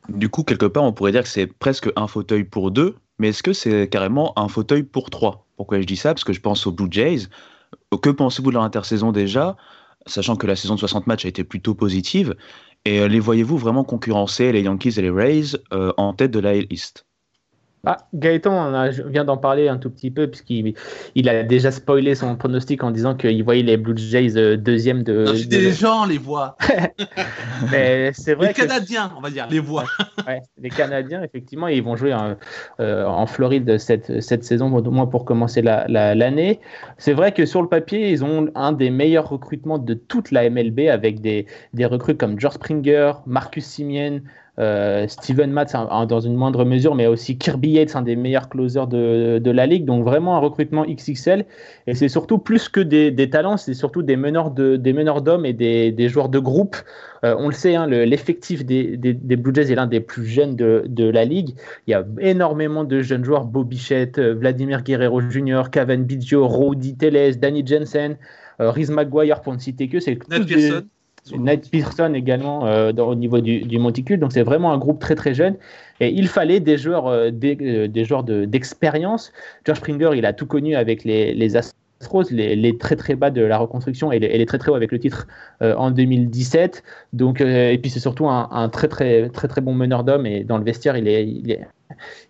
Du 0.10 0.30
coup, 0.30 0.44
quelque 0.44 0.66
part, 0.66 0.84
on 0.84 0.94
pourrait 0.94 1.12
dire 1.12 1.24
que 1.24 1.30
c'est 1.30 1.48
presque 1.48 1.90
un 1.96 2.08
fauteuil 2.08 2.44
pour 2.44 2.72
deux, 2.72 2.96
mais 3.20 3.30
est-ce 3.30 3.44
que 3.44 3.54
c'est 3.54 3.88
carrément 3.88 4.38
un 4.38 4.48
fauteuil 4.48 4.84
pour 4.84 5.10
trois? 5.10 5.46
Pourquoi 5.58 5.80
je 5.80 5.86
dis 5.86 5.96
ça? 5.96 6.14
Parce 6.14 6.24
que 6.24 6.34
je 6.34 6.42
pense 6.42 6.66
aux 6.66 6.72
Blue 6.72 6.88
Jays. 6.90 7.28
Que 8.02 8.10
pensez-vous 8.10 8.50
de 8.50 8.56
leur 8.56 8.64
intersaison 8.64 9.12
déjà? 9.12 9.58
Sachant 10.08 10.36
que 10.36 10.48
la 10.48 10.56
saison 10.56 10.74
de 10.76 10.80
60 10.80 11.06
matchs 11.06 11.26
a 11.26 11.28
été 11.28 11.44
plutôt 11.44 11.76
positive. 11.76 12.36
Et 12.86 13.00
euh, 13.00 13.08
les 13.08 13.20
voyez-vous 13.20 13.58
vraiment 13.58 13.84
concurrencer 13.84 14.52
les 14.52 14.62
Yankees 14.62 14.96
et 14.98 15.02
les 15.02 15.12
Rays 15.12 15.56
euh, 15.72 15.94
en 15.98 16.14
tête 16.14 16.32
de 16.32 16.40
la 16.40 16.56
East? 16.56 17.06
Ah, 17.84 17.98
Gaëtan 18.14 18.72
on 18.74 19.10
vient 19.10 19.26
d'en 19.26 19.38
parler 19.38 19.68
un 19.68 19.78
tout 19.78 19.90
petit 19.90 20.12
peu 20.12 20.28
puisqu'il 20.28 20.76
il 21.16 21.30
a 21.30 21.42
déjà 21.42 21.72
spoilé 21.72 22.14
son 22.14 22.36
pronostic 22.36 22.84
en 22.84 22.92
disant 22.92 23.16
qu'il 23.16 23.44
voyait 23.44 23.64
les 23.64 23.76
Blue 23.76 23.98
Jays 23.98 24.38
euh, 24.38 24.56
deuxième 24.56 25.02
de. 25.02 25.26
Non, 25.26 25.34
des 25.48 25.72
gens 25.72 26.06
les 26.06 26.20
voient. 26.20 26.58
Mais 27.72 28.12
c'est 28.14 28.36
vrai. 28.36 28.50
Les 28.50 28.54
Canadiens, 28.54 29.12
on 29.18 29.22
va 29.22 29.32
dire, 29.32 29.48
les 29.50 29.60
voient. 29.60 29.86
ouais, 30.28 30.42
les 30.62 30.70
Canadiens, 30.70 31.24
effectivement, 31.24 31.68
ils 31.68 31.82
vont 31.82 31.96
jouer 31.96 32.14
en, 32.14 32.36
euh, 32.80 33.06
en 33.06 33.26
Floride 33.26 33.80
cette, 33.80 34.22
cette 34.22 34.44
saison, 34.44 34.72
au 34.72 34.92
moins 34.92 35.08
pour 35.08 35.26
commencer 35.26 35.64
l'année. 35.64 36.60
La, 36.62 36.68
c'est 36.98 37.14
vrai 37.14 37.32
que 37.32 37.48
sur 37.48 37.64
le 37.64 37.68
papier, 37.68 38.12
ils 38.12 38.24
ont 38.24 38.50
un 38.54 38.74
des 38.74 38.92
meilleurs 38.92 39.28
recrutements 39.28 39.80
de 39.80 39.96
toute 39.96 40.30
la 40.30 40.48
MLB 40.50 40.82
avec 40.82 41.20
des, 41.20 41.48
des 41.74 41.86
recrues 41.86 42.16
comme 42.16 42.40
George 42.40 42.56
Springer, 42.56 43.14
Marcus 43.26 43.66
Simien. 43.66 44.20
Euh, 44.62 45.08
Steven 45.08 45.52
Matz 45.52 45.74
dans 46.08 46.20
une 46.20 46.36
moindre 46.36 46.66
mesure, 46.66 46.94
mais 46.94 47.08
aussi 47.08 47.38
Kirby 47.38 47.72
Yates, 47.72 47.96
un 47.96 48.04
des 48.04 48.16
meilleurs 48.16 48.48
closers 48.48 48.86
de, 48.86 49.40
de, 49.40 49.52
la 49.52 49.66
ligue. 49.66 49.86
Donc 49.86 50.06
vraiment 50.06 50.36
un 50.36 50.40
recrutement 50.40 50.86
XXL. 50.86 51.46
Et 51.88 51.96
c'est 51.96 52.10
surtout 52.10 52.38
plus 52.38 52.70
que 52.70 52.80
des, 52.80 53.10
des 53.10 53.30
talents, 53.30 53.58
c'est 53.58 53.74
surtout 53.74 54.04
des 54.04 54.18
meneurs 54.18 54.52
de, 54.52 54.76
des 54.76 54.94
meneurs 54.94 55.24
d'hommes 55.24 55.48
et 55.48 55.54
des, 55.54 55.92
des, 55.92 56.10
joueurs 56.10 56.30
de 56.30 56.38
groupe. 56.38 56.76
Euh, 57.24 57.36
on 57.40 57.48
le 57.48 57.54
sait, 57.54 57.76
hein, 57.76 57.88
l'effectif 57.88 58.64
des, 58.64 58.98
des, 58.98 59.36
Blue 59.36 59.54
Jays 59.56 59.72
est 59.72 59.76
l'un 59.76 59.88
des 59.88 60.00
plus 60.00 60.26
jeunes 60.26 60.56
de, 60.56 60.84
de, 60.88 61.10
la 61.10 61.26
ligue. 61.26 61.56
Il 61.88 61.92
y 61.92 61.94
a 61.96 62.06
énormément 62.20 62.84
de 62.84 63.02
jeunes 63.02 63.24
joueurs, 63.24 63.46
Bobby 63.46 63.78
Bichette, 63.78 64.20
euh, 64.20 64.36
Vladimir 64.36 64.84
Guerrero 64.84 65.22
Jr., 65.22 65.64
Kevin 65.72 66.04
Biggio, 66.04 66.48
Rody 66.48 66.96
Teles, 66.98 67.40
Danny 67.40 67.66
Jensen, 67.66 68.18
Riz 68.60 68.92
McGuire 68.92 69.42
pour 69.42 69.54
ne 69.54 69.58
citer 69.58 69.88
que. 69.88 70.00
C'est 70.00 70.20
Nate 71.38 71.70
Pearson 71.70 72.14
également 72.14 72.66
euh, 72.66 72.92
au 72.94 73.16
niveau 73.16 73.42
du, 73.42 73.78
monticule. 73.78 74.20
Donc 74.20 74.32
c'est 74.32 74.44
vraiment 74.44 74.74
un 74.74 74.78
groupe 74.78 75.00
très 75.00 75.16
très 75.16 75.34
jeune. 75.34 75.56
Et 76.00 76.10
il 76.10 76.28
fallait 76.28 76.60
des 76.60 76.78
joueurs, 76.78 77.08
euh, 77.08 77.32
des, 77.32 77.58
euh, 77.62 77.88
des, 77.88 78.06
joueurs 78.06 78.24
d'expérience. 78.24 79.32
George 79.66 79.80
Springer, 79.80 80.12
il 80.16 80.26
a 80.26 80.34
tout 80.34 80.48
connu 80.48 80.76
avec 80.76 81.04
les, 81.04 81.34
les 81.34 81.56
Astros, 81.56 82.24
les, 82.32 82.78
très 82.78 82.96
très 82.96 83.16
bas 83.16 83.30
de 83.30 83.42
la 83.42 83.60
reconstruction 83.60 84.12
et 84.12 84.20
les, 84.20 84.46
très 84.46 84.58
très 84.58 84.72
hauts 84.72 84.76
avec 84.76 84.92
le 84.92 85.00
titre 85.00 85.28
en 85.62 85.92
2017. 85.92 86.84
Donc, 87.14 87.42
et 87.42 87.78
puis 87.80 87.92
c'est 87.92 88.00
surtout 88.00 88.28
un, 88.28 88.70
très 88.70 88.88
très 88.88 89.30
très 89.30 89.48
très 89.48 89.62
bon 89.62 89.76
meneur 89.76 90.04
d'hommes 90.04 90.26
et 90.26 90.44
dans 90.44 90.58
le 90.58 90.64
vestiaire, 90.64 90.98
il 90.98 91.08
est, 91.08 91.28
il 91.28 91.52
est, 91.52 91.68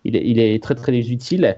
il 0.04 0.16
est, 0.16 0.22
il 0.26 0.38
est 0.38 0.62
très 0.62 0.74
très 0.74 0.94
utile. 0.98 1.56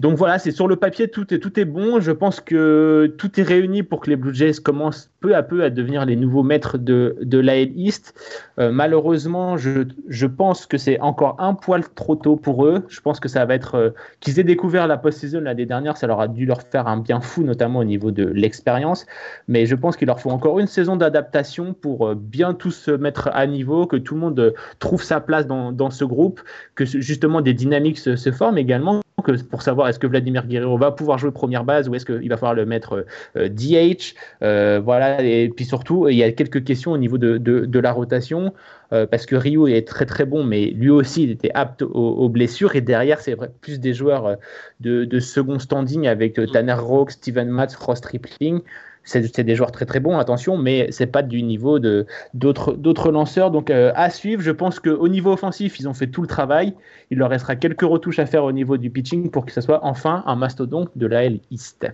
Donc 0.00 0.16
voilà, 0.18 0.38
c'est 0.38 0.50
sur 0.50 0.66
le 0.66 0.76
papier, 0.76 1.08
tout 1.08 1.32
est, 1.32 1.38
tout 1.38 1.58
est 1.58 1.64
bon. 1.64 2.00
Je 2.00 2.10
pense 2.10 2.40
que 2.40 3.14
tout 3.16 3.40
est 3.40 3.42
réuni 3.44 3.82
pour 3.82 4.00
que 4.00 4.10
les 4.10 4.16
Blue 4.16 4.34
Jays 4.34 4.54
commencent 4.62 5.10
peu 5.20 5.36
à 5.36 5.42
peu 5.42 5.62
à 5.62 5.70
devenir 5.70 6.04
les 6.04 6.16
nouveaux 6.16 6.42
maîtres 6.42 6.78
de, 6.78 7.16
de 7.22 7.38
l'AL 7.38 7.70
East. 7.76 8.12
Euh, 8.58 8.72
malheureusement, 8.72 9.56
je, 9.56 9.86
je, 10.08 10.26
pense 10.26 10.66
que 10.66 10.78
c'est 10.78 11.00
encore 11.00 11.36
un 11.38 11.54
poil 11.54 11.84
trop 11.94 12.16
tôt 12.16 12.36
pour 12.36 12.66
eux. 12.66 12.84
Je 12.88 13.00
pense 13.00 13.20
que 13.20 13.28
ça 13.28 13.46
va 13.46 13.54
être. 13.54 13.76
Euh, 13.76 13.90
qu'ils 14.20 14.40
aient 14.40 14.44
découvert 14.44 14.88
la 14.88 14.98
post-saison 14.98 15.40
l'année 15.40 15.64
dernière, 15.64 15.96
ça 15.96 16.08
leur 16.08 16.20
a 16.20 16.28
dû 16.28 16.44
leur 16.44 16.62
faire 16.62 16.88
un 16.88 16.98
bien 16.98 17.20
fou, 17.20 17.44
notamment 17.44 17.78
au 17.78 17.84
niveau 17.84 18.10
de 18.10 18.24
l'expérience. 18.24 19.06
Mais 19.46 19.64
je 19.64 19.76
pense 19.76 19.96
qu'il 19.96 20.08
leur 20.08 20.20
faut 20.20 20.30
encore 20.30 20.58
une 20.58 20.66
saison 20.66 20.96
d'adaptation 20.96 21.72
pour 21.72 22.08
euh, 22.08 22.14
bien 22.16 22.52
tous 22.52 22.72
se 22.72 22.90
mettre 22.90 23.30
à 23.32 23.46
niveau, 23.46 23.86
que 23.86 23.96
tout 23.96 24.14
le 24.14 24.20
monde 24.20 24.54
trouve 24.80 25.02
sa 25.02 25.20
place 25.20 25.46
dans, 25.46 25.70
dans 25.70 25.90
ce 25.90 26.04
groupe, 26.04 26.40
que 26.74 26.84
justement 26.84 27.40
des 27.40 27.54
dynamiques 27.54 27.98
se 27.98 28.32
forment 28.32 28.58
également 28.58 29.03
que 29.24 29.32
pour 29.42 29.62
savoir 29.62 29.88
est-ce 29.88 29.98
que 29.98 30.06
Vladimir 30.06 30.46
Guerrero 30.46 30.78
va 30.78 30.92
pouvoir 30.92 31.18
jouer 31.18 31.32
première 31.32 31.64
base 31.64 31.88
ou 31.88 31.94
est-ce 31.94 32.06
qu'il 32.06 32.28
va 32.28 32.36
falloir 32.36 32.54
le 32.54 32.66
mettre 32.66 33.04
DH. 33.34 34.14
voilà, 34.40 35.22
et 35.22 35.48
puis 35.48 35.64
surtout, 35.64 36.08
il 36.08 36.16
y 36.16 36.22
a 36.22 36.30
quelques 36.32 36.64
questions 36.64 36.92
au 36.92 36.98
niveau 36.98 37.18
de, 37.18 37.38
de, 37.38 37.78
la 37.78 37.92
rotation, 37.92 38.52
euh, 38.92 39.06
parce 39.06 39.26
que 39.26 39.36
Rio 39.36 39.66
est 39.66 39.86
très 39.86 40.06
très 40.06 40.24
bon, 40.24 40.44
mais 40.44 40.66
lui 40.66 40.90
aussi 40.90 41.24
il 41.24 41.30
était 41.30 41.50
apte 41.54 41.82
aux, 41.82 42.28
blessures. 42.28 42.76
Et 42.76 42.80
derrière, 42.80 43.20
c'est 43.20 43.36
plus 43.60 43.80
des 43.80 43.94
joueurs 43.94 44.26
euh, 44.26 44.36
de, 44.80 45.04
de, 45.04 45.20
second 45.20 45.58
standing 45.58 46.06
avec 46.06 46.38
euh, 46.38 46.46
Tanner 46.46 46.74
Rock, 46.74 47.10
Steven 47.12 47.48
Matz, 47.48 47.74
Ross 47.76 48.00
Tripling. 48.00 48.60
C'est 49.04 49.40
des 49.40 49.54
joueurs 49.54 49.70
très 49.70 49.84
très 49.84 50.00
bons, 50.00 50.18
attention, 50.18 50.56
mais 50.56 50.88
c'est 50.90 51.06
pas 51.06 51.22
du 51.22 51.42
niveau 51.42 51.78
de 51.78 52.06
d'autres 52.32 53.10
lanceurs. 53.10 53.50
Donc 53.50 53.70
à 53.70 54.10
suivre, 54.10 54.40
je 54.42 54.50
pense 54.50 54.80
qu'au 54.80 55.08
niveau 55.08 55.32
offensif, 55.32 55.78
ils 55.78 55.88
ont 55.88 55.94
fait 55.94 56.06
tout 56.06 56.22
le 56.22 56.28
travail. 56.28 56.74
Il 57.10 57.18
leur 57.18 57.30
restera 57.30 57.54
quelques 57.54 57.82
retouches 57.82 58.18
à 58.18 58.26
faire 58.26 58.44
au 58.44 58.52
niveau 58.52 58.78
du 58.78 58.90
pitching 58.90 59.30
pour 59.30 59.44
que 59.44 59.52
ce 59.52 59.60
soit 59.60 59.84
enfin 59.84 60.22
un 60.26 60.36
mastodonte 60.36 60.90
de 60.96 61.06
la 61.06 61.24
L 61.24 61.40
East 61.50 61.86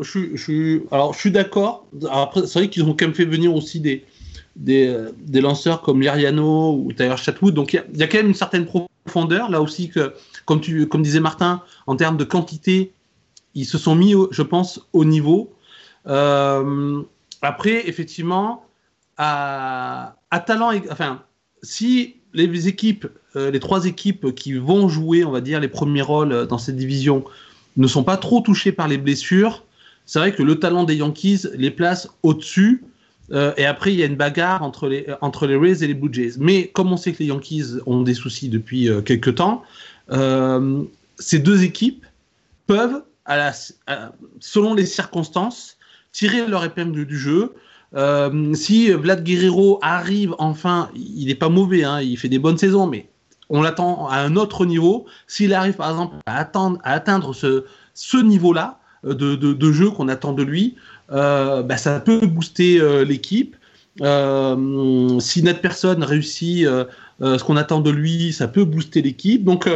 je, 0.00 0.36
suis, 0.36 0.82
alors, 0.90 1.12
je 1.14 1.18
suis 1.18 1.30
d'accord. 1.30 1.86
C'est 2.00 2.54
vrai 2.54 2.68
qu'ils 2.68 2.84
ont 2.84 2.94
quand 2.94 3.06
même 3.06 3.14
fait 3.14 3.24
venir 3.24 3.54
aussi 3.54 3.80
des, 3.80 4.04
des, 4.56 4.94
des 5.18 5.40
lanceurs 5.40 5.82
comme 5.82 6.00
Liriano 6.00 6.74
ou 6.74 6.92
Tyler 6.92 7.16
Chatwood. 7.16 7.54
Donc, 7.54 7.72
il 7.72 7.82
y, 7.98 8.02
a 8.02 8.06
quand 8.06 8.18
même 8.18 8.28
une 8.28 8.34
certaine 8.34 8.66
profondeur. 8.66 9.50
Là 9.50 9.60
aussi, 9.60 9.88
que, 9.88 10.14
comme, 10.44 10.60
tu, 10.60 10.86
comme 10.86 11.02
disait 11.02 11.20
Martin, 11.20 11.62
en 11.86 11.96
termes 11.96 12.16
de 12.16 12.24
quantité, 12.24 12.92
ils 13.54 13.64
se 13.64 13.78
sont 13.78 13.94
mis, 13.94 14.14
je 14.30 14.42
pense, 14.42 14.86
au 14.92 15.04
niveau. 15.04 15.53
Euh, 16.06 17.02
après, 17.42 17.88
effectivement, 17.88 18.64
à, 19.16 20.14
talent, 20.46 20.72
enfin, 20.90 21.22
si 21.62 22.16
les 22.32 22.68
équipes, 22.68 23.06
euh, 23.36 23.50
les 23.50 23.60
trois 23.60 23.86
équipes 23.86 24.34
qui 24.34 24.54
vont 24.54 24.88
jouer, 24.88 25.24
on 25.24 25.30
va 25.30 25.40
dire, 25.40 25.60
les 25.60 25.68
premiers 25.68 26.02
rôles 26.02 26.46
dans 26.46 26.58
cette 26.58 26.76
division 26.76 27.24
ne 27.76 27.86
sont 27.86 28.04
pas 28.04 28.16
trop 28.16 28.40
touchés 28.40 28.72
par 28.72 28.88
les 28.88 28.98
blessures. 28.98 29.64
C'est 30.06 30.18
vrai 30.18 30.34
que 30.34 30.42
le 30.42 30.58
talent 30.58 30.84
des 30.84 30.96
Yankees 30.96 31.46
les 31.54 31.70
place 31.70 32.08
au-dessus. 32.22 32.84
Euh, 33.32 33.54
et 33.56 33.64
après, 33.64 33.92
il 33.92 33.98
y 33.98 34.02
a 34.02 34.06
une 34.06 34.16
bagarre 34.16 34.62
entre 34.62 34.88
les, 34.88 35.06
entre 35.20 35.46
les 35.46 35.56
Rays 35.56 35.82
et 35.82 35.86
les 35.86 35.94
Blue 35.94 36.12
Jays. 36.12 36.34
Mais 36.38 36.68
comme 36.68 36.92
on 36.92 36.96
sait 36.96 37.12
que 37.12 37.20
les 37.20 37.26
Yankees 37.26 37.78
ont 37.86 38.02
des 38.02 38.14
soucis 38.14 38.48
depuis 38.48 38.88
euh, 38.88 39.00
quelques 39.00 39.36
temps, 39.36 39.62
euh, 40.12 40.82
ces 41.18 41.38
deux 41.38 41.62
équipes 41.64 42.04
peuvent, 42.66 43.02
selon 44.40 44.74
les 44.74 44.86
circonstances, 44.86 45.73
tirer 46.14 46.46
leur 46.46 46.64
épingle 46.64 47.04
du 47.04 47.18
jeu. 47.18 47.52
si 48.54 48.90
Vlad 48.90 49.22
Guerrero 49.22 49.78
arrive 49.82 50.34
enfin, 50.38 50.88
il 50.94 51.26
n'est 51.26 51.34
pas 51.34 51.50
mauvais, 51.50 51.84
hein, 51.84 52.00
il 52.00 52.16
fait 52.16 52.30
des 52.30 52.38
bonnes 52.38 52.56
saisons, 52.56 52.86
mais 52.86 53.08
on 53.50 53.62
l'attend 53.62 54.08
à 54.08 54.18
un 54.18 54.36
autre 54.36 54.64
niveau. 54.64 55.06
S'il 55.26 55.54
arrive 55.54 55.74
par 55.74 55.90
exemple 55.90 56.16
à, 56.26 56.38
atteindre, 56.38 56.78
à 56.82 56.92
atteindre 56.92 57.34
ce, 57.34 57.64
ce 57.94 58.16
niveau-là 58.16 58.80
de, 59.04 59.12
de, 59.12 59.52
de, 59.52 59.72
jeu 59.72 59.90
qu'on 59.90 60.08
attend 60.08 60.32
de 60.32 60.42
lui, 60.42 60.76
euh, 61.12 61.62
bah, 61.62 61.76
ça 61.76 62.00
peut 62.00 62.26
booster 62.26 62.80
euh, 62.80 63.04
l'équipe. 63.04 63.56
Euh, 64.00 65.20
si 65.20 65.42
notre 65.42 65.60
personne 65.60 66.02
réussit 66.02 66.66
ce 67.20 67.44
qu'on 67.44 67.56
attend 67.56 67.80
de 67.80 67.90
lui, 67.90 68.32
ça 68.32 68.48
peut 68.48 68.64
booster 68.64 69.02
l'équipe. 69.02 69.44
Donc 69.44 69.68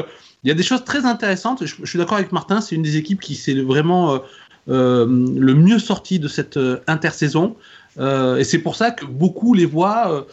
il 0.44 0.48
y 0.48 0.50
a 0.50 0.54
des 0.54 0.62
choses 0.62 0.84
très 0.84 1.04
intéressantes. 1.04 1.64
Je 1.64 1.84
suis 1.84 1.98
d'accord 1.98 2.16
avec 2.16 2.32
Martin, 2.32 2.60
c'est 2.60 2.74
une 2.74 2.82
des 2.82 2.96
équipes 2.96 3.20
qui 3.20 3.34
s'est 3.34 3.60
vraiment 3.60 4.20
le 4.68 5.54
mieux 5.54 5.78
sorti 5.78 6.18
de 6.18 6.28
cette 6.28 6.58
intersaison. 6.86 7.56
et 7.98 8.44
c'est 8.44 8.58
pour 8.58 8.76
ça 8.76 8.90
que 8.90 9.04
beaucoup 9.06 9.54
les 9.54 9.66
voient 9.66 10.26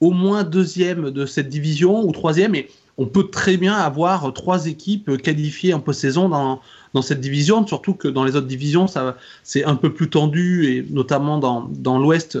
au 0.00 0.12
moins 0.12 0.44
deuxième 0.44 1.10
de 1.10 1.26
cette 1.26 1.48
division 1.48 2.06
ou 2.06 2.12
troisième. 2.12 2.54
Et 2.54 2.68
on 2.98 3.06
peut 3.06 3.28
très 3.30 3.56
bien 3.56 3.74
avoir 3.74 4.32
trois 4.32 4.66
équipes 4.66 5.16
qualifiées 5.22 5.74
en 5.74 5.80
post-saison 5.80 6.28
dans, 6.28 6.60
dans 6.94 7.02
cette 7.02 7.20
division, 7.20 7.66
surtout 7.66 7.94
que 7.94 8.08
dans 8.08 8.24
les 8.24 8.36
autres 8.36 8.46
divisions, 8.46 8.86
ça, 8.86 9.16
c'est 9.42 9.64
un 9.64 9.76
peu 9.76 9.92
plus 9.92 10.10
tendu, 10.10 10.66
et 10.66 10.86
notamment 10.90 11.38
dans, 11.38 11.68
dans 11.70 11.98
l'Ouest, 11.98 12.38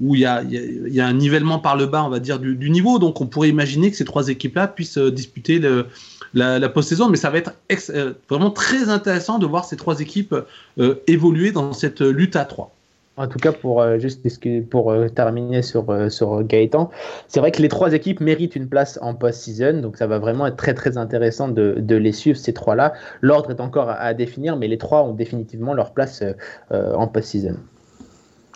où 0.00 0.14
il 0.14 0.22
y, 0.22 0.24
a, 0.24 0.42
il 0.42 0.92
y, 0.92 1.00
a, 1.00 1.06
un 1.06 1.12
nivellement 1.12 1.58
par 1.58 1.76
le 1.76 1.86
bas, 1.86 2.02
on 2.04 2.08
va 2.08 2.20
dire, 2.20 2.38
du, 2.38 2.70
niveau. 2.70 2.98
Donc 2.98 3.20
on 3.20 3.26
pourrait 3.26 3.50
imaginer 3.50 3.90
que 3.90 3.96
ces 3.96 4.06
trois 4.06 4.28
équipes-là 4.28 4.66
puissent 4.66 4.96
euh, 4.96 5.10
disputer 5.10 5.58
le, 5.58 5.86
la, 6.34 6.58
la 6.58 6.68
post-saison, 6.68 7.08
mais 7.08 7.16
ça 7.16 7.30
va 7.30 7.38
être 7.38 7.52
euh, 7.90 8.14
vraiment 8.28 8.50
très 8.50 8.88
intéressant 8.88 9.38
de 9.38 9.46
voir 9.46 9.64
ces 9.64 9.76
trois 9.76 10.00
équipes 10.00 10.34
euh, 10.78 10.94
évoluer 11.06 11.52
dans 11.52 11.72
cette 11.72 12.00
lutte 12.00 12.36
à 12.36 12.44
trois. 12.44 12.72
En 13.20 13.28
tout 13.28 13.38
cas, 13.38 13.52
pour 13.52 13.82
euh, 13.82 13.98
juste 13.98 14.26
pour 14.70 14.90
euh, 14.90 15.08
terminer 15.08 15.60
sur, 15.60 15.90
euh, 15.90 16.08
sur 16.08 16.42
Gaëtan, 16.42 16.90
c'est 17.28 17.40
vrai 17.40 17.50
que 17.50 17.60
les 17.60 17.68
trois 17.68 17.92
équipes 17.92 18.20
méritent 18.20 18.56
une 18.56 18.66
place 18.66 18.98
en 19.02 19.14
post-season, 19.14 19.82
donc 19.82 19.98
ça 19.98 20.06
va 20.06 20.18
vraiment 20.18 20.46
être 20.46 20.56
très 20.56 20.72
très 20.72 20.96
intéressant 20.96 21.48
de, 21.48 21.74
de 21.78 21.96
les 21.96 22.12
suivre 22.12 22.38
ces 22.38 22.54
trois-là. 22.54 22.94
L'ordre 23.20 23.50
est 23.50 23.60
encore 23.60 23.90
à, 23.90 24.14
définir, 24.14 24.56
mais 24.56 24.68
les 24.68 24.78
trois 24.78 25.02
ont 25.02 25.12
définitivement 25.12 25.74
leur 25.74 25.92
place 25.92 26.22
en 26.70 27.06
post-season. 27.08 27.56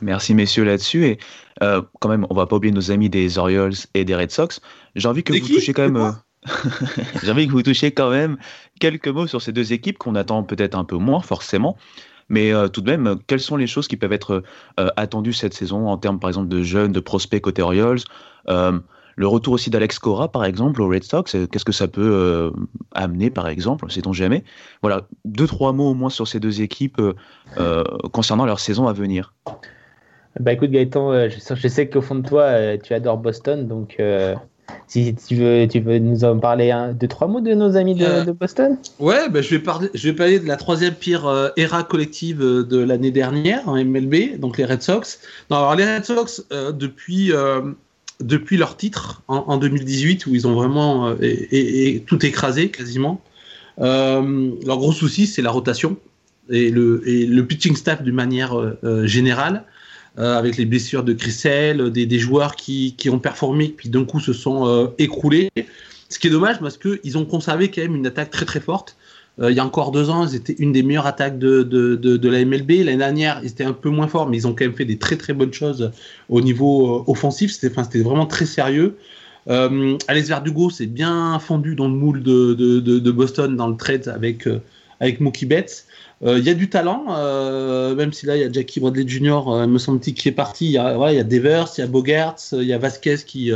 Merci 0.01 0.35
messieurs 0.35 0.65
là-dessus 0.65 1.05
et 1.07 1.19
quand 1.61 2.09
même, 2.09 2.27
on 2.31 2.35
va 2.35 2.47
pas 2.47 2.57
oublier 2.57 2.73
nos 2.73 2.91
amis 2.91 3.11
des 3.11 3.37
Orioles 3.37 3.75
et 3.93 4.07
des 4.07 4.15
Red 4.15 4.31
Sox. 4.31 4.61
J'ai 4.97 5.09
envie 5.09 5.23
que 5.23 5.35
vous 5.35 5.47
touchiez 5.47 5.75
quand 5.75 5.91
même. 5.91 6.15
J'ai 7.23 7.31
envie 7.31 7.47
que 7.47 7.53
vous 7.53 7.63
touchiez 7.63 7.93
quand 7.93 8.11
même 8.11 8.37
quelques 8.81 9.09
mots 9.09 9.27
sur 9.27 9.41
ces 9.41 9.53
deux 9.53 9.73
équipes 9.73 9.99
qu'on 9.99 10.15
attend 10.15 10.43
peut-être 10.43 10.75
un 10.75 10.85
peu 10.85 10.97
moins 10.97 11.21
forcément. 11.21 11.77
Mais 12.29 12.53
euh, 12.53 12.69
tout 12.69 12.81
de 12.81 12.91
même, 12.91 13.19
quelles 13.27 13.41
sont 13.41 13.57
les 13.57 13.67
choses 13.67 13.89
qui 13.89 13.97
peuvent 13.97 14.13
être 14.13 14.43
euh, 14.81 14.89
attendues 14.97 15.33
cette 15.33 15.55
saison 15.55 15.89
en 15.89 15.99
termes, 15.99 16.19
par 16.19 16.31
exemple, 16.31 16.49
de 16.49 16.63
jeunes, 16.63 16.93
de 16.93 17.01
prospects 17.01 17.41
côté 17.41 17.63
Orioles? 17.63 18.01
Euh, 18.49 18.79
le 19.17 19.27
retour 19.27 19.53
aussi 19.53 19.71
d'Alex 19.71 19.99
Cora, 19.99 20.33
par 20.33 20.45
exemple, 20.45 20.83
au 20.83 20.89
Red 20.89 21.05
Sox, 21.05 21.37
qu'est-ce 21.51 21.65
que 21.65 21.73
ça 21.73 21.87
peut 21.87 22.53
amener, 22.95 23.31
par 23.31 23.47
exemple, 23.47 23.89
sait-on 23.89 24.13
jamais? 24.13 24.43
Voilà, 24.83 25.07
deux, 25.25 25.47
trois 25.47 25.73
mots 25.73 25.91
au 25.91 25.95
moins 25.95 26.11
sur 26.11 26.27
ces 26.27 26.41
deux 26.41 26.63
équipes 26.63 27.01
concernant 28.11 28.45
leur 28.45 28.59
saison 28.59 28.89
à 28.89 28.93
venir. 28.93 29.33
Bah 30.41 30.53
écoute 30.53 30.71
Gaëtan, 30.71 31.29
je, 31.29 31.55
je 31.55 31.69
sais 31.69 31.89
qu'au 31.89 32.01
fond 32.01 32.17
de 32.17 32.27
toi, 32.27 32.77
tu 32.79 32.93
adores 32.93 33.19
Boston, 33.19 33.69
donc 33.69 34.03
si 34.87 35.15
tu 35.15 35.37
veux, 35.37 35.67
tu 35.67 35.81
veux 35.81 35.99
nous 35.99 36.25
en 36.25 36.39
parler 36.39 36.71
un, 36.71 36.93
deux, 36.93 37.09
trois 37.09 37.27
mots 37.27 37.41
de 37.41 37.55
nos 37.55 37.77
amis 37.77 37.95
de, 37.95 38.05
euh, 38.05 38.33
Boston? 38.33 38.77
Ouais, 38.99 39.29
bah, 39.29 39.43
je, 39.43 39.51
vais 39.51 39.59
parler, 39.59 39.89
je 39.95 40.09
vais 40.09 40.15
parler 40.15 40.39
de 40.39 40.47
la 40.47 40.57
troisième 40.57 40.95
pire 40.95 41.27
euh, 41.27 41.49
era 41.57 41.83
collective 41.83 42.43
euh, 42.43 42.65
de 42.65 42.79
l'année 42.79 43.11
dernière 43.11 43.69
en 43.69 43.83
MLB, 43.83 44.39
donc 44.39 44.59
les 44.59 44.65
Red 44.65 44.83
Sox. 44.83 45.21
Non, 45.51 45.57
alors 45.59 45.75
les 45.75 45.85
Red 45.85 46.05
Sox, 46.05 46.45
depuis, 46.73 47.33
depuis 48.21 48.57
leur 48.57 48.77
titre 48.77 49.23
en, 49.29 49.57
2018, 49.57 50.27
où 50.27 50.35
ils 50.35 50.47
ont 50.47 50.55
vraiment 50.55 51.15
et, 51.21 52.03
tout 52.07 52.25
écrasé 52.25 52.71
quasiment, 52.71 53.21
leur 53.79 54.79
gros 54.79 54.93
souci, 54.93 55.27
c'est 55.27 55.43
la 55.43 55.51
rotation 55.51 55.97
et 56.51 56.71
le, 56.71 57.03
et 57.09 57.27
le 57.27 57.47
pitching 57.47 57.75
staff 57.75 58.03
d'une 58.03 58.15
manière 58.15 58.55
générale. 59.05 59.65
Euh, 60.17 60.39
avec 60.39 60.57
les 60.57 60.65
blessures 60.65 61.03
de 61.03 61.13
Christelle, 61.13 61.91
des, 61.91 62.07
des 62.07 62.19
joueurs 62.21 62.55
qui, 62.55 62.95
ont 63.11 63.19
performé 63.19 63.75
puis 63.77 63.89
d'un 63.89 64.05
coup 64.05 64.21
se 64.21 64.33
sont 64.33 64.69
euh, 64.69 64.87
écroulés. 64.99 65.51
Ce 66.09 66.21
qui 66.21 66.29
est 66.29 66.31
dommage 66.31 66.61
parce 66.61 66.79
qu'ils 66.79 67.19
ont 67.19 67.25
conservé 67.25 67.69
quand 67.69 67.81
même 67.83 67.97
une 67.97 68.07
attaque 68.07 68.31
très 68.31 68.45
très 68.45 68.61
forte. 68.61 68.97
Euh, 69.41 69.51
il 69.51 69.57
y 69.57 69.61
a 69.61 69.65
encore 69.65 69.91
deux 69.91 70.11
ans, 70.11 70.25
ils 70.25 70.37
étaient 70.37 70.55
une 70.61 70.71
des 70.71 70.85
meilleures 70.85 71.09
attaques 71.09 71.37
de, 71.41 71.65
de, 71.65 72.29
la 72.29 72.45
MLB. 72.45 72.85
L'année 72.85 72.97
dernière, 72.97 73.41
ils 73.43 73.49
étaient 73.49 73.65
un 73.65 73.73
peu 73.73 73.89
moins 73.89 74.07
forts, 74.07 74.29
mais 74.29 74.37
ils 74.37 74.47
ont 74.47 74.55
quand 74.55 74.65
même 74.65 74.77
fait 74.77 74.85
des 74.85 74.99
très 74.99 75.17
très 75.17 75.33
bonnes 75.33 75.53
choses 75.53 75.91
au 76.29 76.41
niveau 76.41 77.03
offensif. 77.09 77.51
C'était 77.51 77.99
vraiment 77.99 78.27
très 78.27 78.47
sérieux. 78.47 78.97
Euh, 79.49 79.99
Alex 80.07 80.29
Verdugo 80.29 80.71
s'est 80.71 80.87
bien 80.87 81.41
fondu 81.41 81.75
dans 81.75 81.89
le 81.89 81.95
moule 81.95 82.23
de, 82.23 82.55
de, 82.55 83.11
Boston 83.11 83.57
dans 83.57 83.67
le 83.67 83.77
trade 83.77 84.07
avec, 84.07 84.47
avec 85.05 85.21
Mookie 85.21 85.47
Betts. 85.47 85.87
Euh, 86.23 86.39
il 86.39 86.45
y 86.45 86.51
a 86.51 86.55
du 86.55 86.71
talent, 86.71 87.07
euh, 87.11 87.95
même 87.95 88.13
si 88.13 88.27
là, 88.27 88.37
il 88.37 88.43
y 88.43 88.45
a 88.45 88.51
Jackie 88.51 88.81
Bradley 88.81 89.07
Jr., 89.07 89.43
euh, 89.49 89.67
me 89.67 89.79
semble-t-il, 89.79 90.15
qui 90.15 90.29
est 90.29 90.33
parti. 90.33 90.67
Il 90.67 90.73
y 90.73 90.79
a, 90.79 91.11
il 91.11 91.17
y 91.17 91.21
a 91.21 91.25
Devers, 91.25 91.69
il 91.77 91.81
y 91.81 91.85
a 91.85 91.87
Bogarts, 91.87 92.37
il 92.53 92.63
y 92.63 92.73
a 92.73 92.79
Vasquez 92.79 93.19
qui, 93.27 93.53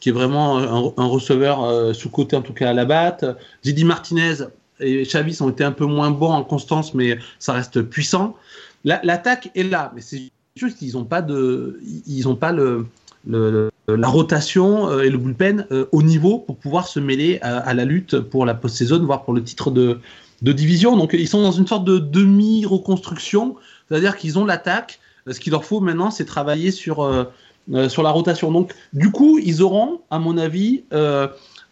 qui 0.00 0.08
est 0.08 0.12
vraiment 0.12 0.58
un, 0.58 1.06
receveur 1.06 1.94
sous-côté, 1.94 2.36
en 2.36 2.42
tout 2.42 2.52
cas 2.52 2.70
à 2.70 2.72
la 2.72 2.84
batte. 2.84 3.24
Didi 3.62 3.84
Martinez 3.84 4.34
et 4.80 5.04
Chavis 5.04 5.40
ont 5.40 5.50
été 5.50 5.64
un 5.64 5.72
peu 5.72 5.86
moins 5.86 6.10
bons 6.10 6.32
en 6.32 6.44
constance, 6.44 6.94
mais 6.94 7.18
ça 7.38 7.52
reste 7.52 7.82
puissant. 7.82 8.36
L'attaque 8.84 9.50
est 9.54 9.64
là, 9.64 9.92
mais 9.94 10.00
c'est 10.00 10.30
juste 10.56 10.78
qu'ils 10.78 10.94
n'ont 10.94 11.04
pas, 11.04 11.20
de, 11.20 11.80
ils 12.06 12.28
ont 12.28 12.36
pas 12.36 12.52
le, 12.52 12.86
la 13.26 14.08
rotation 14.08 15.00
et 15.00 15.10
le 15.10 15.18
bullpen 15.18 15.66
au 15.92 16.02
niveau 16.02 16.38
pour 16.38 16.56
pouvoir 16.56 16.86
se 16.88 17.00
mêler 17.00 17.38
à, 17.42 17.58
à 17.58 17.74
la 17.74 17.84
lutte 17.84 18.18
pour 18.20 18.46
la 18.46 18.54
post-saison, 18.54 19.04
voire 19.04 19.24
pour 19.24 19.34
le 19.34 19.42
titre 19.42 19.70
de, 19.70 19.98
de 20.42 20.52
division. 20.52 20.96
Donc 20.96 21.12
ils 21.12 21.28
sont 21.28 21.42
dans 21.42 21.52
une 21.52 21.66
sorte 21.66 21.84
de 21.84 21.98
demi-reconstruction, 21.98 23.56
c'est-à-dire 23.88 24.16
qu'ils 24.16 24.38
ont 24.38 24.44
l'attaque. 24.44 25.00
Ce 25.30 25.40
qu'il 25.40 25.52
leur 25.52 25.64
faut 25.64 25.80
maintenant, 25.80 26.10
c'est 26.10 26.24
travailler 26.24 26.70
sur, 26.70 27.04
euh, 27.04 27.24
euh, 27.72 27.88
sur 27.88 28.02
la 28.02 28.10
rotation. 28.10 28.50
Donc 28.50 28.74
du 28.92 29.10
coup, 29.10 29.38
ils 29.38 29.62
auront, 29.62 30.00
à 30.10 30.18
mon 30.18 30.38
avis, 30.38 30.84
euh, 30.92 31.28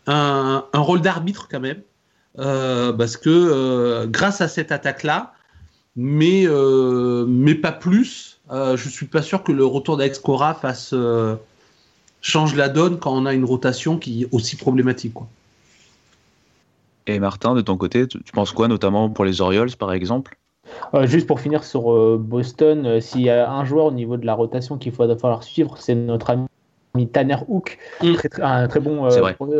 un, 0.07 0.62
rôle 0.74 1.00
d'arbitre 1.00 1.48
quand 1.50 1.61
même, 1.61 1.81
parce 2.37 3.16
que 3.16 4.07
grâce 4.07 4.40
à 4.40 4.48
cette 4.48 4.72
attaque-là, 4.72 5.33
mais, 5.96 6.46
pas 7.62 7.72
plus, 7.72 8.38
je 8.50 8.88
suis 8.88 9.07
pas 9.07 9.22
sûr 9.22 9.42
que 9.42 9.52
le 9.52 9.64
retour 9.64 9.96
d'Alex 9.96 10.18
Cora 10.18 10.55
fasse 10.55 10.94
change 12.20 12.55
la 12.55 12.68
donne 12.68 12.98
quand 12.98 13.12
on 13.12 13.26
a 13.26 13.35
une 13.35 13.44
rotation 13.44 13.98
qui 13.98 14.22
est 14.24 14.29
aussi 14.33 14.57
problématique. 14.57 15.14
Et 17.07 17.19
Martin, 17.19 17.55
de 17.55 17.61
ton 17.61 17.77
côté, 17.77 18.07
tu 18.07 18.21
penses 18.33 18.53
quoi, 18.53 18.69
notamment 18.69 19.11
pour 19.11 19.25
les 19.25 19.40
Orioles, 19.40 19.77
par 19.77 19.92
exemple? 19.92 20.37
Euh, 20.95 21.07
juste 21.07 21.27
pour 21.27 21.40
finir 21.40 21.64
sur 21.64 21.92
euh, 21.92 22.19
Boston, 22.21 22.87
euh, 22.87 23.01
s'il 23.01 23.23
y 23.23 23.31
a 23.31 23.51
un 23.51 23.64
joueur 23.64 23.87
au 23.87 23.92
niveau 23.92 24.16
de 24.16 24.27
la 24.27 24.35
rotation 24.35 24.79
qu'il 24.79 24.92
va 24.92 25.16
falloir 25.16 25.42
suivre, 25.42 25.77
c'est 25.79 25.95
notre 25.95 26.31
ami 26.31 27.09
Tanner 27.12 27.37
Hook, 27.49 27.79
mm. 28.03 28.14
un 28.42 28.69
très 28.69 28.81
bon, 28.81 29.09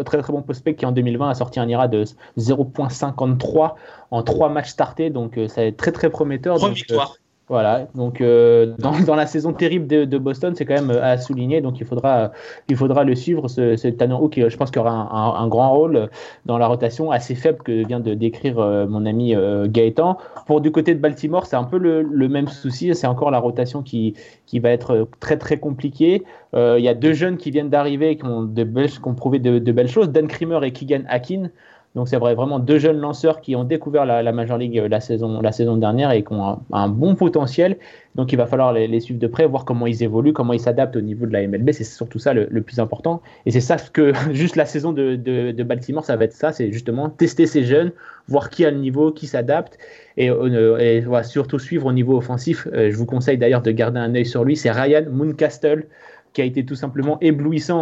très, 0.05 0.23
très 0.23 0.33
bon 0.33 0.43
prospect 0.43 0.75
qui 0.75 0.87
en 0.87 0.93
2020 0.93 1.31
a 1.31 1.35
sorti 1.35 1.61
un 1.61 1.69
IRA 1.69 1.87
de 1.87 2.05
0.53 2.39 3.75
en 4.11 4.23
trois 4.23 4.49
matchs 4.49 4.71
startés, 4.71 5.11
donc 5.11 5.39
ça 5.49 5.61
va 5.61 5.67
être 5.67 5.77
très 5.77 5.93
très 5.93 6.11
prometteur. 6.11 6.57
Trois 6.57 6.71
victoires. 6.71 7.17
Voilà, 7.49 7.87
donc 7.95 8.21
euh, 8.21 8.75
dans, 8.79 8.99
dans, 9.07 9.15
la 9.15 9.27
saison 9.27 9.53
terrible 9.53 9.87
de, 9.87 10.05
de 10.05 10.19
Boston, 10.19 10.55
c'est 10.57 10.65
quand 10.65 10.75
même 10.75 10.91
euh, 10.91 11.13
à 11.13 11.17
souligner, 11.17 11.61
donc 11.61 11.79
il 11.79 11.87
faudra, 11.87 12.33
il 12.69 12.75
faudra 12.75 13.05
le 13.05 13.15
suivre, 13.15 13.47
ce, 13.47 13.77
ce 13.77 13.87
Tanner 13.87 14.17
qui 14.33 14.43
je 14.51 14.57
pense 14.57 14.73
qu'il 14.73 14.81
aura 14.81 14.91
un, 14.91 15.45
un, 15.45 15.47
grand 15.47 15.71
rôle 15.71 16.11
dans 16.45 16.59
la 16.59 16.67
rotation 16.67 17.13
assez 17.13 17.37
faible 17.37 17.59
que 17.63 17.87
vient 17.87 18.01
de 18.01 18.15
décrire 18.15 18.59
euh, 18.59 18.89
mon 18.89 19.07
ami 19.07 19.37
Gaëtan. 19.67 20.19
Pour 20.49 20.61
du 20.61 20.73
côté 20.73 20.93
de 20.93 20.99
Baltimore, 20.99 21.47
c'est 21.47 21.55
un 21.55 21.63
peu 21.63 21.79
le, 21.79 22.03
le 22.03 22.29
même 22.29 22.49
souci, 22.49 22.93
c'est 22.97 23.07
encore 23.07 23.31
la 23.31 23.39
rotation 23.39 23.83
qui, 23.83 24.15
qui 24.47 24.59
va 24.59 24.71
être 24.71 25.09
très 25.21 25.37
très 25.37 25.59
compliquée. 25.59 26.25
Il 26.53 26.81
y 26.81 26.89
a 26.89 26.95
deux 26.95 27.13
jeunes 27.13 27.37
qui 27.37 27.51
viennent 27.53 27.69
d'arriver 27.71 28.17
qui 28.17 28.25
ont, 28.25 28.43
de 28.43 28.65
belles, 28.65 28.91
qui 28.91 29.07
ont 29.07 29.15
prouvé 29.15 29.39
de, 29.39 29.59
de 29.59 29.73
belles 29.73 29.89
choses, 29.89 30.09
Dan 30.09 30.27
Kramer 30.27 30.67
et 30.67 30.73
Keegan 30.73 31.03
Akin. 31.09 31.51
Donc 31.97 32.09
c'est 32.11 32.19
vrai, 32.19 32.35
vraiment 32.35 32.59
deux 32.59 32.79
jeunes 32.79 32.99
lanceurs 32.99 33.41
qui 33.41 33.57
ont 33.57 33.65
découvert 33.65 34.05
la, 34.05 34.31
Major 34.31 34.59
League 34.59 34.79
euh, 34.79 34.87
la 34.87 35.01
saison, 35.01 35.41
la 35.41 35.51
saison 35.51 35.79
dernière 35.79 36.11
et 36.11 36.23
qui 36.23 36.33
ont 36.35 36.61
un, 36.71 36.89
bon 36.89 37.15
potentiel. 37.15 37.79
Donc 38.15 38.33
il 38.33 38.37
va 38.37 38.45
falloir 38.45 38.75
les, 38.75 39.01
suivre 39.01 39.19
de 39.19 39.27
près, 39.27 39.47
voir 39.47 39.65
comment 39.65 39.87
ils 39.87 40.03
évoluent, 40.03 40.35
comment 40.35 40.53
ils 40.53 40.61
s'adaptent 40.61 40.97
au 40.97 41.01
niveau 41.01 41.25
de 41.25 41.33
la 41.33 41.47
MLB. 41.49 41.73
C'est 41.73 41.85
surtout 41.85 42.19
ça 42.19 42.35
le, 42.35 42.61
plus 42.61 42.81
important. 42.81 43.23
Et 43.47 43.51
c'est 43.51 43.63
ça 43.63 43.77
que 43.79 44.13
juste 44.33 44.57
la 44.57 44.67
saison 44.67 44.93
de, 44.93 45.17
de, 45.17 45.63
Baltimore, 45.63 46.05
ça 46.05 46.17
va 46.17 46.27
être 46.27 46.35
ça, 46.35 46.53
c'est 46.53 46.71
justement 46.71 47.09
tester 47.09 47.47
ces 47.47 47.65
jeunes, 47.65 47.93
voir 48.29 48.51
qui 48.51 48.67
a 48.67 48.71
le 48.71 48.77
niveau, 48.77 49.11
qui 49.11 49.27
s'adapte. 49.27 49.79
Et, 50.19 50.29
euh, 50.31 51.23
surtout 51.23 51.59
suivre 51.59 51.87
au 51.87 51.93
niveau 51.93 52.19
offensif. 52.19 52.69
Euh, 52.75 52.91
je 52.91 52.97
vous 52.97 53.07
conseille 53.07 53.39
d'ailleurs 53.39 53.63
de 53.63 53.71
garder 53.71 54.01
un 54.01 54.15
œil 54.15 54.27
sur 54.27 54.45
lui. 54.45 54.57
C'est 54.57 54.71
Ryan 54.71 55.05
Mooncastle 55.11 55.87
qui 56.33 56.43
a 56.43 56.45
été 56.45 56.65
tout 56.65 56.75
simplement 56.75 57.19
éblouissant 57.21 57.81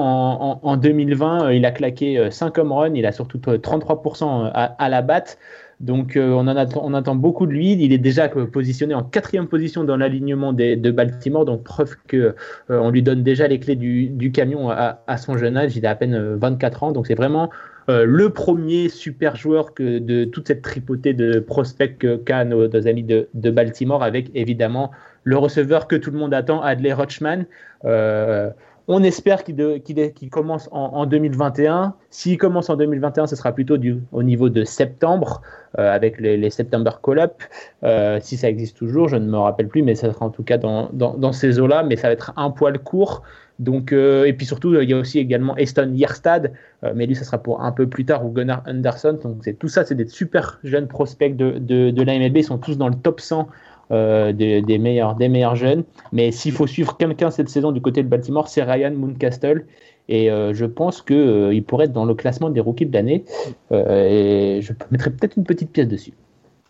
en, 0.63 0.77
2020. 0.77 1.47
Euh, 1.47 1.55
il 1.55 1.65
a 1.65 1.71
claqué 1.71 2.29
5 2.31 2.57
euh, 2.59 2.63
home 2.63 2.73
runs, 2.73 2.95
il 2.95 3.07
a 3.07 3.13
surtout 3.13 3.39
33% 3.39 4.25
euh, 4.25 4.51
à, 4.53 4.89
la 4.89 5.03
batte. 5.03 5.39
Donc 5.81 6.17
on, 6.17 6.47
en 6.47 6.57
attend, 6.95 7.15
beaucoup 7.17 7.47
de 7.47 7.53
lui. 7.53 7.73
Il 7.73 7.93
est 7.93 7.99
déjà 7.99 8.29
positionné 8.29 8.95
en 8.95 9.03
quatrième 9.03 9.49
position 9.49 9.83
dans 9.83 9.97
l'alignement 9.97 10.53
de 10.53 10.91
Baltimore, 10.93 11.45
donc 11.45 11.65
preuve 11.65 11.97
que 12.07 12.37
on 12.69 12.91
lui 12.91 13.03
donne 13.03 13.25
déjà 13.25 13.49
les 13.49 13.59
clés 13.59 13.75
du, 13.75 14.31
camion 14.33 14.71
à, 14.71 15.17
son 15.19 15.37
jeune 15.37 15.57
âge. 15.57 15.77
Il 15.77 15.85
a 15.85 15.91
à 15.91 15.95
peine 15.97 16.37
24 16.37 16.85
ans, 16.85 16.93
donc 16.93 17.09
c'est 17.09 17.17
vraiment 17.17 17.51
euh, 17.91 18.05
le 18.07 18.31
premier 18.31 18.89
super 18.89 19.37
joueur 19.37 19.73
de 19.79 20.25
toute 20.25 20.49
cette 20.49 20.63
tripotée 20.63 21.13
de 21.13 21.39
prospects 21.39 22.07
qu'a 22.25 22.45
nos, 22.45 22.87
amis 22.87 23.03
de, 23.03 23.51
Baltimore, 23.51 24.03
avec 24.03 24.31
évidemment 24.35 24.91
le 25.25 25.39
receveur 25.39 25.89
que 25.89 25.97
tout 25.97 26.11
le 26.11 26.19
monde 26.19 26.35
attend, 26.35 26.61
Adley 26.63 26.93
Rochman. 26.93 27.47
Euh, 27.85 28.51
on 28.87 29.03
espère 29.03 29.45
qu'il 29.45 29.57
qu 29.83 30.29
commence 30.29 30.69
en, 30.71 30.91
en 30.93 31.07
2021. 31.07 31.95
S'il 32.11 32.37
commence 32.37 32.69
en 32.69 32.77
2021, 32.77 33.27
ce 33.27 33.35
sera 33.35 33.53
plutôt 33.53 33.79
au 34.13 34.23
niveau 34.23 34.51
de 34.51 34.65
septembre, 34.65 35.41
euh, 35.79 35.91
avec 35.91 36.21
les, 36.21 36.51
September 36.51 36.91
Call-Up. 37.03 37.43
Euh, 37.83 38.19
si 38.21 38.37
ça 38.37 38.51
existe 38.51 38.77
toujours, 38.77 39.09
je 39.09 39.17
ne 39.17 39.27
me 39.27 39.39
rappelle 39.39 39.69
plus, 39.69 39.83
mais 39.83 39.95
ça 39.95 40.13
sera 40.13 40.27
en 40.27 40.31
tout 40.31 40.43
cas 40.43 40.59
dans, 40.59 41.33
ces 41.33 41.59
eaux-là. 41.59 41.83
Mais 41.83 41.97
ça 41.97 42.09
va 42.09 42.13
être 42.13 42.35
un 42.37 42.51
poil 42.51 42.79
court. 42.79 43.23
Donc, 43.59 43.93
et 43.93 44.35
puis 44.37 44.45
surtout, 44.45 44.75
il 44.75 44.91
y 44.91 44.93
a 44.93 44.99
aussi 44.99 45.19
également 45.19 45.57
Eston 45.57 45.93
Yerstad, 45.95 46.53
mais 46.95 47.07
lui, 47.07 47.15
ça 47.15 47.25
sera 47.25 47.39
pour 47.39 47.63
un 47.63 47.71
peu 47.71 47.87
plus 47.87 48.05
tard, 48.05 48.27
ou 48.27 48.31
Gunnar 48.31 48.65
Anderson. 48.67 49.17
Donc, 49.23 49.49
tout 49.59 49.69
ça, 49.69 49.85
c'est 49.85 49.95
des 49.95 50.09
super 50.09 50.59
jeunes 50.65 50.89
prospects 50.89 51.37
de, 51.37 51.53
de, 51.53 51.91
de 51.91 52.03
l'AMLB. 52.03 52.37
Ils 52.37 52.45
sont 52.45 52.59
tous 52.59 52.77
dans 52.77 52.89
le 52.89 52.97
top 52.97 53.21
100 53.21 53.49
euh, 53.91 54.33
des, 54.33 54.63
des, 54.63 54.79
meilleurs, 54.79 55.15
des 55.15 55.29
meilleurs 55.29 55.57
jeunes. 55.57 55.85
Mais 56.13 56.33
s'il 56.33 56.53
faut 56.53 56.67
suivre 56.67 56.97
quelqu'un 56.97 57.31
cette 57.31 57.49
saison 57.49 57.73
du 57.73 57.81
côté 57.81 58.03
de 58.03 58.09
Baltimore, 58.09 58.49
c'est 58.49 58.63
Ryan 58.63 58.93
Mooncastle. 58.93 59.67
Et 60.09 60.31
euh, 60.31 60.53
je 60.53 60.67
pense 60.67 61.01
qu'il 61.01 61.17
euh, 61.17 61.61
pourrait 61.67 61.87
être 61.87 61.93
dans 61.93 62.05
le 62.05 62.15
classement 62.15 62.51
des 62.51 62.61
rookies 62.61 62.87
de 62.87 62.93
l'année. 62.93 63.25
et 63.71 64.61
je 64.63 64.73
mettrais 64.91 65.11
peut-être 65.11 65.37
une 65.37 65.45
petite 65.45 65.71
pièce 65.71 65.89
dessus. 65.89 66.13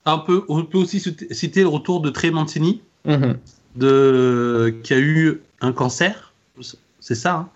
Un 0.07 0.19
peu, 0.19 0.45
on 0.49 0.65
peut 0.65 0.79
aussi 0.79 1.01
citer 1.01 1.63
le 1.63 1.69
retour 1.69 2.01
de 2.01 2.11
Trey 2.11 2.31
Mancini, 2.31 2.83
mm-hmm. 3.07 3.37
de, 3.77 4.75
qui 4.83 4.93
a 4.93 4.99
eu 4.99 5.41
un 5.61 5.73
cancer 5.73 6.35
c'est 7.05 7.15
ça. 7.15 7.35
Hein 7.35 7.49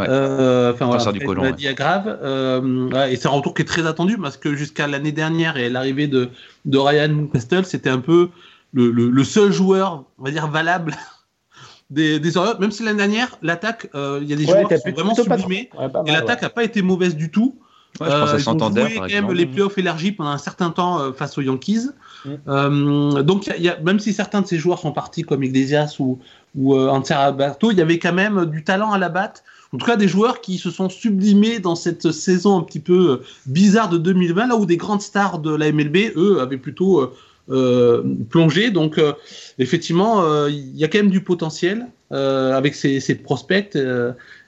ouais. 0.00 0.06
euh, 0.08 0.72
enfin 0.72 0.86
voilà, 0.86 1.12
du 1.12 1.20
colon, 1.20 1.42
ouais. 1.42 1.74
grave. 1.74 2.18
Euh, 2.22 2.88
ouais, 2.90 3.12
et 3.12 3.16
c'est 3.16 3.28
un 3.28 3.30
retour 3.30 3.54
qui 3.54 3.62
est 3.62 3.64
très 3.64 3.86
attendu 3.86 4.18
parce 4.18 4.36
que 4.36 4.56
jusqu'à 4.56 4.88
l'année 4.88 5.12
dernière 5.12 5.56
et 5.58 5.70
l'arrivée 5.70 6.08
de, 6.08 6.28
de 6.64 6.76
Ryan 6.76 7.28
Castle, 7.32 7.64
c'était 7.64 7.88
un 7.88 8.00
peu 8.00 8.30
le, 8.72 8.90
le, 8.90 9.10
le, 9.10 9.24
seul 9.24 9.52
joueur, 9.52 10.04
on 10.18 10.24
va 10.24 10.30
dire, 10.30 10.48
valable 10.48 10.96
des, 11.90 12.20
des 12.20 12.36
Orioles. 12.36 12.58
Même 12.60 12.70
si 12.70 12.82
l'année 12.82 12.98
dernière, 12.98 13.36
l'attaque, 13.42 13.88
il 13.94 13.98
euh, 13.98 14.22
y 14.22 14.32
a 14.32 14.36
des 14.36 14.44
joueurs 14.44 14.68
qui 14.68 14.78
sont 14.78 14.90
vraiment 14.90 15.14
sublimés 15.14 15.70
et 16.06 16.12
l'attaque 16.12 16.42
n'a 16.42 16.50
pas 16.50 16.64
été 16.64 16.82
mauvaise 16.82 17.16
du 17.16 17.30
tout. 17.30 17.58
Ouais, 17.98 18.06
je 18.06 18.12
pense 18.12 18.30
à 18.30 18.38
ils 18.38 18.48
ont 18.48 18.70
joué 18.70 18.94
quand 18.96 19.08
même 19.08 19.32
les 19.32 19.46
playoffs 19.46 19.76
élargis 19.76 20.12
pendant 20.12 20.30
un 20.30 20.38
certain 20.38 20.70
temps 20.70 21.00
euh, 21.00 21.12
face 21.12 21.36
aux 21.38 21.40
Yankees. 21.42 21.88
Mm. 22.24 22.30
Euh, 22.48 23.22
donc, 23.22 23.46
y 23.46 23.50
a, 23.50 23.56
y 23.56 23.68
a, 23.68 23.80
même 23.80 23.98
si 23.98 24.12
certains 24.12 24.42
de 24.42 24.46
ces 24.46 24.58
joueurs 24.58 24.78
sont 24.78 24.92
partis 24.92 25.22
comme 25.22 25.42
Iglesias 25.42 25.96
ou, 25.98 26.18
ou 26.54 26.76
euh, 26.76 27.00
Alberto, 27.10 27.72
il 27.72 27.78
y 27.78 27.82
avait 27.82 27.98
quand 27.98 28.12
même 28.12 28.46
du 28.46 28.62
talent 28.62 28.92
à 28.92 28.98
la 28.98 29.08
batte. 29.08 29.42
En 29.72 29.78
tout 29.78 29.86
cas, 29.86 29.96
des 29.96 30.08
joueurs 30.08 30.40
qui 30.40 30.58
se 30.58 30.70
sont 30.70 30.88
sublimés 30.88 31.58
dans 31.58 31.74
cette 31.74 32.10
saison 32.10 32.58
un 32.58 32.62
petit 32.62 32.80
peu 32.80 33.22
bizarre 33.46 33.88
de 33.88 33.98
2020, 33.98 34.48
là 34.48 34.56
où 34.56 34.66
des 34.66 34.76
grandes 34.76 35.02
stars 35.02 35.38
de 35.38 35.54
la 35.54 35.70
MLB, 35.70 36.12
eux, 36.16 36.40
avaient 36.40 36.56
plutôt 36.56 37.12
euh, 37.48 38.02
plongé. 38.28 38.70
Donc, 38.70 39.00
effectivement, 39.58 40.46
il 40.46 40.76
y 40.76 40.84
a 40.84 40.88
quand 40.88 40.98
même 40.98 41.10
du 41.10 41.22
potentiel 41.22 41.86
avec 42.10 42.74
ces, 42.74 43.00
ces 43.00 43.14
prospects. 43.14 43.76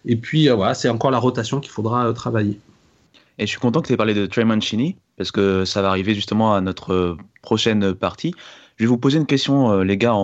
et 0.04 0.16
puis, 0.16 0.48
voilà, 0.48 0.74
c'est 0.74 0.88
encore 0.88 1.10
la 1.10 1.18
rotation 1.18 1.60
qu'il 1.60 1.72
faudra 1.72 2.12
travailler. 2.12 2.58
Et 3.38 3.46
je 3.46 3.50
suis 3.50 3.58
content 3.58 3.80
que 3.80 3.86
tu 3.86 3.94
aies 3.94 3.96
parlé 3.96 4.14
de 4.14 4.26
Trey 4.26 4.44
Mancini, 4.44 4.96
parce 5.16 5.32
que 5.32 5.64
ça 5.64 5.82
va 5.82 5.88
arriver 5.88 6.14
justement 6.14 6.54
à 6.54 6.60
notre 6.60 7.16
prochaine 7.42 7.94
partie. 7.94 8.34
Je 8.76 8.84
vais 8.84 8.88
vous 8.88 8.98
poser 8.98 9.18
une 9.18 9.26
question, 9.26 9.70
euh, 9.70 9.84
les 9.84 9.96
gars, 9.96 10.16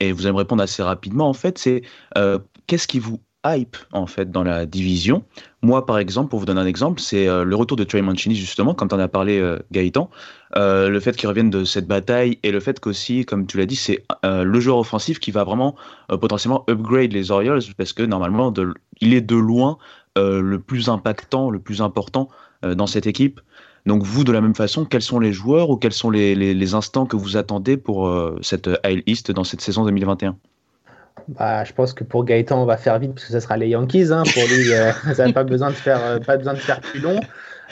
et 0.00 0.12
vous 0.12 0.26
allez 0.26 0.32
me 0.32 0.38
répondre 0.38 0.62
assez 0.62 0.82
rapidement. 0.82 1.28
En 1.28 1.34
fait, 1.34 1.58
c'est 1.58 1.82
euh, 2.16 2.38
qu'est-ce 2.66 2.86
qui 2.86 2.98
vous 2.98 3.20
hype 3.44 3.76
en 3.92 4.06
fait 4.06 4.30
dans 4.30 4.42
la 4.42 4.66
division 4.66 5.24
Moi, 5.62 5.84
par 5.86 5.98
exemple, 5.98 6.30
pour 6.30 6.38
vous 6.38 6.46
donner 6.46 6.60
un 6.60 6.66
exemple, 6.66 7.00
c'est 7.00 7.28
euh, 7.28 7.44
le 7.44 7.56
retour 7.56 7.76
de 7.76 7.84
Trey 7.84 8.02
Mancini 8.02 8.34
justement, 8.34 8.74
quand 8.74 8.92
on 8.92 8.98
a 8.98 9.08
parlé 9.08 9.38
euh, 9.38 9.58
Gaëtan, 9.72 10.10
euh, 10.56 10.88
le 10.88 11.00
fait 11.00 11.16
qu'il 11.16 11.28
revienne 11.28 11.50
de 11.50 11.64
cette 11.64 11.86
bataille 11.86 12.38
et 12.42 12.52
le 12.52 12.60
fait 12.60 12.78
qu'aussi, 12.80 13.24
comme 13.24 13.46
tu 13.46 13.58
l'as 13.58 13.66
dit, 13.66 13.76
c'est 13.76 14.04
le 14.22 14.60
joueur 14.60 14.78
offensif 14.78 15.18
qui 15.18 15.30
va 15.30 15.44
vraiment 15.44 15.74
potentiellement 16.08 16.64
upgrade 16.68 17.12
les 17.12 17.30
Orioles 17.30 17.62
parce 17.76 17.92
que 17.92 18.02
normalement, 18.02 18.52
il 19.00 19.14
est 19.14 19.20
de 19.20 19.36
loin 19.36 19.78
le 20.16 20.58
plus 20.58 20.88
impactant, 20.88 21.50
le 21.50 21.58
plus 21.58 21.80
important 21.80 22.28
dans 22.62 22.86
cette 22.86 23.06
équipe. 23.06 23.40
Donc 23.86 24.02
vous, 24.02 24.24
de 24.24 24.30
la 24.30 24.40
même 24.40 24.54
façon, 24.54 24.84
quels 24.84 25.02
sont 25.02 25.18
les 25.18 25.32
joueurs 25.32 25.70
ou 25.70 25.76
quels 25.76 25.92
sont 25.92 26.10
les, 26.10 26.34
les, 26.34 26.74
instants 26.74 27.06
que 27.06 27.16
vous 27.16 27.36
attendez 27.36 27.76
pour 27.76 28.12
cette 28.42 28.68
AL 28.84 29.02
East 29.06 29.32
dans 29.32 29.44
cette 29.44 29.62
saison 29.62 29.84
2021 29.84 30.36
bah, 31.28 31.64
je 31.64 31.72
pense 31.72 31.92
que 31.92 32.04
pour 32.04 32.24
Gaëtan, 32.24 32.62
on 32.62 32.66
va 32.66 32.76
faire 32.76 32.98
vite 32.98 33.14
parce 33.14 33.26
que 33.26 33.32
ce 33.32 33.40
sera 33.40 33.56
les 33.56 33.68
Yankees. 33.68 34.12
Hein. 34.12 34.22
Pour 34.32 34.42
lui, 34.44 34.72
euh, 34.72 34.92
ça 35.14 35.26
n'a 35.26 35.32
pas 35.32 35.44
besoin 35.44 35.70
de 35.70 35.74
faire, 35.74 36.02
euh, 36.02 36.18
pas 36.18 36.36
besoin 36.36 36.54
de 36.54 36.58
faire 36.58 36.80
plus 36.80 37.00
long. 37.00 37.20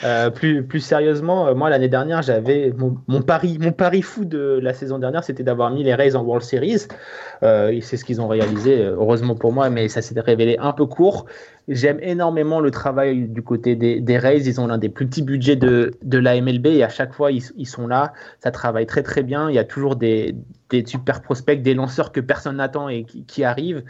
Euh, 0.03 0.31
plus, 0.31 0.63
plus 0.63 0.79
sérieusement, 0.79 1.53
moi 1.53 1.69
l'année 1.69 1.87
dernière, 1.87 2.23
j'avais 2.23 2.73
mon, 2.75 3.21
pari, 3.21 3.59
mon 3.59 3.71
pari 3.71 4.01
fou 4.01 4.25
de 4.25 4.59
la 4.59 4.73
saison 4.73 4.97
dernière, 4.97 5.23
c'était 5.23 5.43
d'avoir 5.43 5.69
mis 5.69 5.83
les 5.83 5.93
Rays 5.93 6.15
en 6.15 6.23
World 6.23 6.43
Series. 6.43 6.87
Euh, 7.43 7.77
c'est 7.81 7.97
ce 7.97 8.05
qu'ils 8.05 8.19
ont 8.19 8.27
réalisé, 8.27 8.83
heureusement 8.83 9.35
pour 9.35 9.53
moi, 9.53 9.69
mais 9.69 9.89
ça 9.89 10.01
s'est 10.01 10.19
révélé 10.19 10.57
un 10.59 10.71
peu 10.71 10.87
court. 10.87 11.27
J'aime 11.67 11.99
énormément 12.01 12.61
le 12.61 12.71
travail 12.71 13.27
du 13.27 13.43
côté 13.43 13.75
des, 13.75 14.01
des 14.01 14.17
Rays. 14.17 14.39
Ils 14.39 14.59
ont 14.59 14.65
l'un 14.65 14.79
des 14.79 14.89
plus 14.89 15.05
petits 15.05 15.21
budgets 15.21 15.55
de, 15.55 15.91
de 16.01 16.17
la 16.17 16.41
MLB 16.41 16.65
et 16.67 16.83
à 16.83 16.89
chaque 16.89 17.13
fois, 17.13 17.31
ils, 17.31 17.43
ils, 17.55 17.67
sont 17.67 17.85
là. 17.85 18.13
Ça 18.39 18.49
travaille 18.49 18.87
très 18.87 19.03
très 19.03 19.21
bien. 19.21 19.49
Il 19.49 19.55
y 19.55 19.59
a 19.59 19.63
toujours 19.63 19.95
des, 19.95 20.35
des 20.71 20.85
super 20.85 21.21
prospects, 21.21 21.61
des 21.61 21.73
lanceurs 21.73 22.11
que 22.11 22.19
personne 22.19 22.57
n'attend 22.57 22.89
et 22.89 23.03
qui, 23.03 23.43
arrivent. 23.43 23.83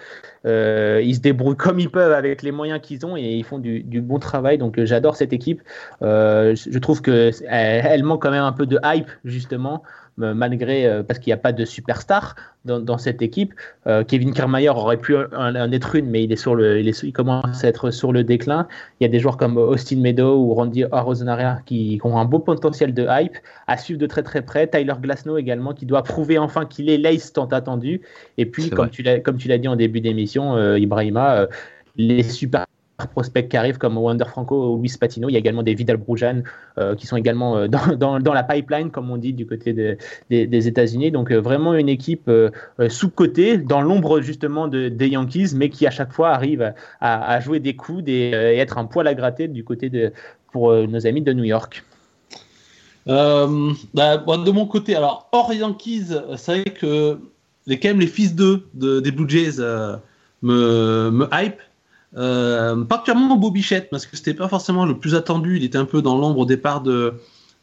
Euh, 0.45 1.01
ils 1.03 1.15
se 1.15 1.19
débrouillent 1.21 1.55
comme 1.55 1.79
ils 1.79 1.89
peuvent 1.89 2.11
avec 2.11 2.41
les 2.41 2.51
moyens 2.51 2.81
qu'ils 2.81 3.05
ont 3.05 3.15
et 3.15 3.21
ils 3.21 3.43
font 3.43 3.59
du, 3.59 3.83
du 3.83 4.01
bon 4.01 4.19
travail. 4.19 4.57
Donc 4.57 4.77
euh, 4.77 4.85
j'adore 4.85 5.15
cette 5.15 5.33
équipe. 5.33 5.61
Euh, 6.01 6.55
je 6.55 6.79
trouve 6.79 7.01
que 7.01 7.31
elle, 7.47 7.85
elle, 7.85 8.03
manque 8.03 8.21
quand 8.21 8.31
même 8.31 8.43
un 8.43 8.51
peu 8.51 8.65
de 8.65 8.79
hype 8.83 9.09
justement 9.23 9.83
malgré 10.17 10.85
euh, 10.85 11.03
parce 11.03 11.19
qu'il 11.19 11.29
n'y 11.29 11.35
a 11.35 11.37
pas 11.37 11.53
de 11.53 11.65
superstar 11.65 12.35
dans, 12.65 12.79
dans 12.79 12.97
cette 12.97 13.21
équipe. 13.21 13.53
Euh, 13.87 14.03
Kevin 14.03 14.33
Kiermaier 14.33 14.69
aurait 14.69 14.97
pu 14.97 15.15
en, 15.15 15.25
en, 15.33 15.71
être 15.71 15.95
une, 15.95 16.09
mais 16.09 16.23
il 16.23 16.31
est 16.31 16.37
sur 16.37 16.55
le, 16.55 16.79
il, 16.79 16.87
est, 16.87 17.03
il, 17.03 17.13
commence 17.13 17.63
à 17.63 17.67
être 17.67 17.91
sur 17.91 18.11
le 18.11 18.23
déclin. 18.23 18.67
Il 18.99 19.03
y 19.03 19.05
a 19.05 19.09
des 19.09 19.19
joueurs 19.19 19.37
comme 19.37 19.57
Austin 19.57 19.97
Meadow 19.97 20.37
ou 20.37 20.53
Randy 20.53 20.83
Arozunarea 20.91 21.61
qui, 21.65 21.99
qui, 21.99 22.05
ont 22.05 22.17
un 22.17 22.25
beau 22.25 22.39
potentiel 22.39 22.93
de 22.93 23.07
hype 23.09 23.37
à 23.67 23.77
suivre 23.77 23.99
de 23.99 24.05
très 24.05 24.23
très 24.23 24.41
près. 24.41 24.67
Tyler 24.67 24.93
Glasnow 25.01 25.37
également 25.37 25.73
qui 25.73 25.85
doit 25.85 26.03
prouver 26.03 26.37
enfin 26.37 26.65
qu'il 26.65 26.89
est 26.89 26.97
l'ace 26.97 27.33
tant 27.33 27.47
attendu. 27.47 28.01
Et 28.37 28.45
puis 28.45 28.69
comme 28.69 28.89
tu, 28.89 29.03
comme 29.21 29.37
tu 29.37 29.47
l'as 29.47 29.57
dit 29.57 29.67
en 29.67 29.75
début 29.75 30.01
d'émission, 30.01 30.55
euh, 30.55 30.77
Ibrahima, 30.77 31.35
euh, 31.35 31.47
les 31.97 32.23
super 32.23 32.65
prospects 33.07 33.47
qui 33.47 33.57
arrivent 33.57 33.77
comme 33.77 33.97
Wander 33.97 34.25
Franco 34.25 34.73
ou 34.73 34.81
Luis 34.81 34.93
Patino. 34.99 35.29
Il 35.29 35.33
y 35.33 35.35
a 35.35 35.39
également 35.39 35.63
des 35.63 35.73
Vidal 35.73 35.97
Brujan 35.97 36.43
euh, 36.77 36.95
qui 36.95 37.07
sont 37.07 37.17
également 37.17 37.57
euh, 37.57 37.67
dans, 37.67 38.33
la 38.33 38.43
pipeline, 38.43 38.91
comme 38.91 39.11
on 39.11 39.17
dit 39.17 39.33
du 39.33 39.45
côté 39.45 39.73
de, 39.73 39.97
de, 40.29 40.45
des 40.45 40.67
États-Unis. 40.67 41.11
Donc 41.11 41.31
euh, 41.31 41.39
vraiment 41.39 41.73
une 41.73 41.89
équipe 41.89 42.29
sous-cotée, 42.87 43.57
dans 43.57 43.81
l'ombre 43.81 44.21
justement 44.21 44.67
de, 44.67 44.89
des 44.89 45.09
Yankees, 45.09 45.51
mais 45.55 45.69
qui 45.69 45.87
à 45.87 45.91
chaque 45.91 46.11
fois 46.11 46.29
arrive 46.29 46.73
à, 46.99 47.39
jouer 47.39 47.59
des 47.59 47.75
coups 47.75 48.03
et, 48.07 48.31
être 48.31 48.77
un 48.77 48.85
poil 48.85 49.07
à 49.07 49.13
gratter 49.13 49.47
du 49.47 49.63
côté 49.63 49.89
de, 49.89 50.11
pour 50.51 50.73
nos 50.73 51.07
amis 51.07 51.21
de 51.21 51.33
New 51.33 51.43
York. 51.43 51.83
Bah, 53.05 53.47
de 53.47 54.51
mon 54.51 54.65
côté, 54.65 54.95
alors 54.95 55.29
hors 55.31 55.53
Yankees, 55.53 56.07
c'est 56.37 56.61
vrai 56.61 56.63
que 56.71 57.19
les, 57.65 57.79
quand 57.79 57.89
même 57.89 57.99
les 57.99 58.07
fils 58.07 58.35
d'eux 58.35 58.67
de, 58.73 58.99
des 58.99 59.11
Blue 59.11 59.29
Jays 59.29 59.59
me, 60.41 61.09
me 61.11 61.27
hype. 61.31 61.59
Euh, 62.17 62.83
particulièrement 62.83 63.37
Bobichette, 63.37 63.89
parce 63.89 64.05
que 64.05 64.17
c'était 64.17 64.33
pas 64.33 64.49
forcément 64.49 64.85
le 64.85 64.97
plus 64.97 65.15
attendu. 65.15 65.57
Il 65.57 65.63
était 65.63 65.77
un 65.77 65.85
peu 65.85 66.01
dans 66.01 66.17
l'ombre 66.17 66.39
au 66.39 66.45
départ 66.45 66.81
de, 66.81 67.13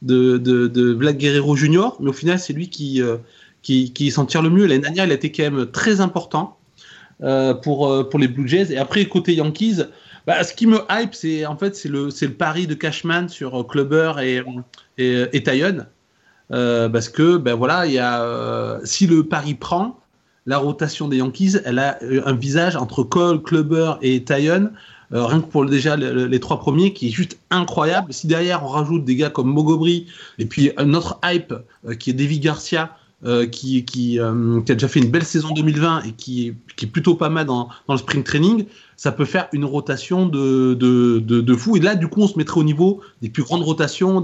de, 0.03 0.39
de, 0.39 0.67
de, 0.69 0.93
Vlad 0.93 1.19
Guerrero 1.19 1.55
Jr., 1.55 1.91
mais 2.01 2.09
au 2.09 2.15
final, 2.15 2.39
c'est 2.39 2.53
lui 2.53 2.71
qui, 2.71 3.03
euh, 3.03 3.17
qui, 3.63 3.93
qui 3.93 4.11
s'en 4.11 4.25
tire 4.25 4.43
le 4.43 4.51
mieux. 4.51 4.67
L'année 4.67 4.81
dernière, 4.81 5.05
il 5.05 5.11
a 5.11 5.15
été 5.15 5.31
quand 5.31 5.43
même 5.43 5.67
très 5.71 6.01
important 6.01 6.57
euh, 7.23 7.53
pour, 7.53 8.09
pour 8.09 8.19
les 8.19 8.29
Blue 8.29 8.49
Jays. 8.49 8.73
Et 8.73 8.79
après, 8.79 9.05
côté 9.07 9.35
Yankees, 9.35 9.83
bah, 10.27 10.43
ce 10.43 10.55
qui 10.55 10.67
me 10.67 10.81
hype, 10.91 11.15
c'est 11.15 11.47
en 11.47 11.57
fait 11.57 11.75
c'est 11.75 11.89
le, 11.89 12.09
le 12.09 12.33
pari 12.33 12.67
de 12.67 12.75
Cashman 12.75 13.29
sur 13.29 13.67
Clubber 13.67 14.15
et, 14.23 14.43
et, 14.99 15.25
et 15.33 15.43
parce 16.51 17.09
que 17.09 17.39
ben 17.39 17.55
voilà, 17.55 17.87
il 17.87 17.93
y 17.93 17.99
a, 17.99 18.79
si 18.85 19.07
le 19.07 19.25
pari 19.25 19.55
prend, 19.55 19.99
la 20.49 20.59
rotation 20.59 21.07
des 21.07 21.19
Yankees, 21.19 21.59
elle 21.65 21.79
a 21.79 21.99
un 22.25 22.33
visage 22.33 22.75
entre 22.75 23.05
Cole, 23.05 23.43
Clubber 23.43 23.95
et 24.03 24.25
Tyon, 24.25 24.71
euh, 25.13 25.25
rien 25.25 25.41
que 25.41 25.47
pour 25.47 25.65
déjà 25.65 25.97
les, 25.97 26.41
trois 26.41 26.59
premiers, 26.59 26.93
qui 26.93 27.09
est 27.09 27.11
juste 27.11 27.39
incroyable. 27.51 28.13
Si 28.13 28.27
derrière 28.27 28.65
on 28.65 28.69
rajoute 28.69 29.05
des 29.05 29.15
gars 29.15 29.31
comme 29.31 29.49
Mogobri 29.53 30.07
et 30.39 30.47
puis 30.47 30.73
un 30.77 30.93
autre 30.95 31.21
hype 31.25 31.55
euh, 31.87 31.95
qui 31.95 32.11
est 32.11 32.15
Davy 32.15 32.41
Garcia, 32.41 32.97
euh, 33.25 33.47
qui, 33.47 33.85
qui, 33.85 34.21
euh, 34.21 34.61
a 34.61 34.75
déjà 34.75 34.87
fait 34.87 35.01
une 35.01 35.11
belle 35.11 35.25
saison 35.25 35.53
2020 35.53 36.03
et 36.03 36.13
qui, 36.13 36.55
qui 36.77 36.85
est 36.85 36.89
plutôt 36.89 37.17
pas 37.17 37.29
mal 37.29 37.47
dans, 37.47 37.69
dans, 37.89 37.95
le 37.95 37.99
spring 37.99 38.23
training, 38.23 38.67
ça 38.97 39.11
peut 39.11 39.25
faire 39.25 39.49
une 39.53 39.65
rotation 39.65 40.27
de, 40.27 40.75
de, 40.75 41.19
de, 41.19 41.41
de, 41.41 41.55
fou. 41.57 41.77
Et 41.77 41.81
là, 41.81 41.97
du 41.97 42.07
coup, 42.07 42.21
on 42.21 42.29
se 42.29 42.39
mettrait 42.39 42.61
au 42.61 42.65
niveau 42.65 43.01
des 43.21 43.29
plus 43.29 43.43
grandes 43.43 43.65
rotations 43.65 44.23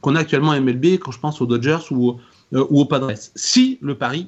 qu'on 0.00 0.16
a 0.16 0.18
actuellement 0.18 0.50
à 0.50 0.58
MLB, 0.58 0.98
quand 0.98 1.12
je 1.12 1.20
pense 1.20 1.40
aux 1.40 1.46
Dodgers 1.46 1.92
ou, 1.92 2.18
euh, 2.52 2.66
ou 2.68 2.80
aux 2.80 2.84
Padres. 2.84 3.12
Si 3.36 3.78
le 3.80 3.94
pari 3.94 4.26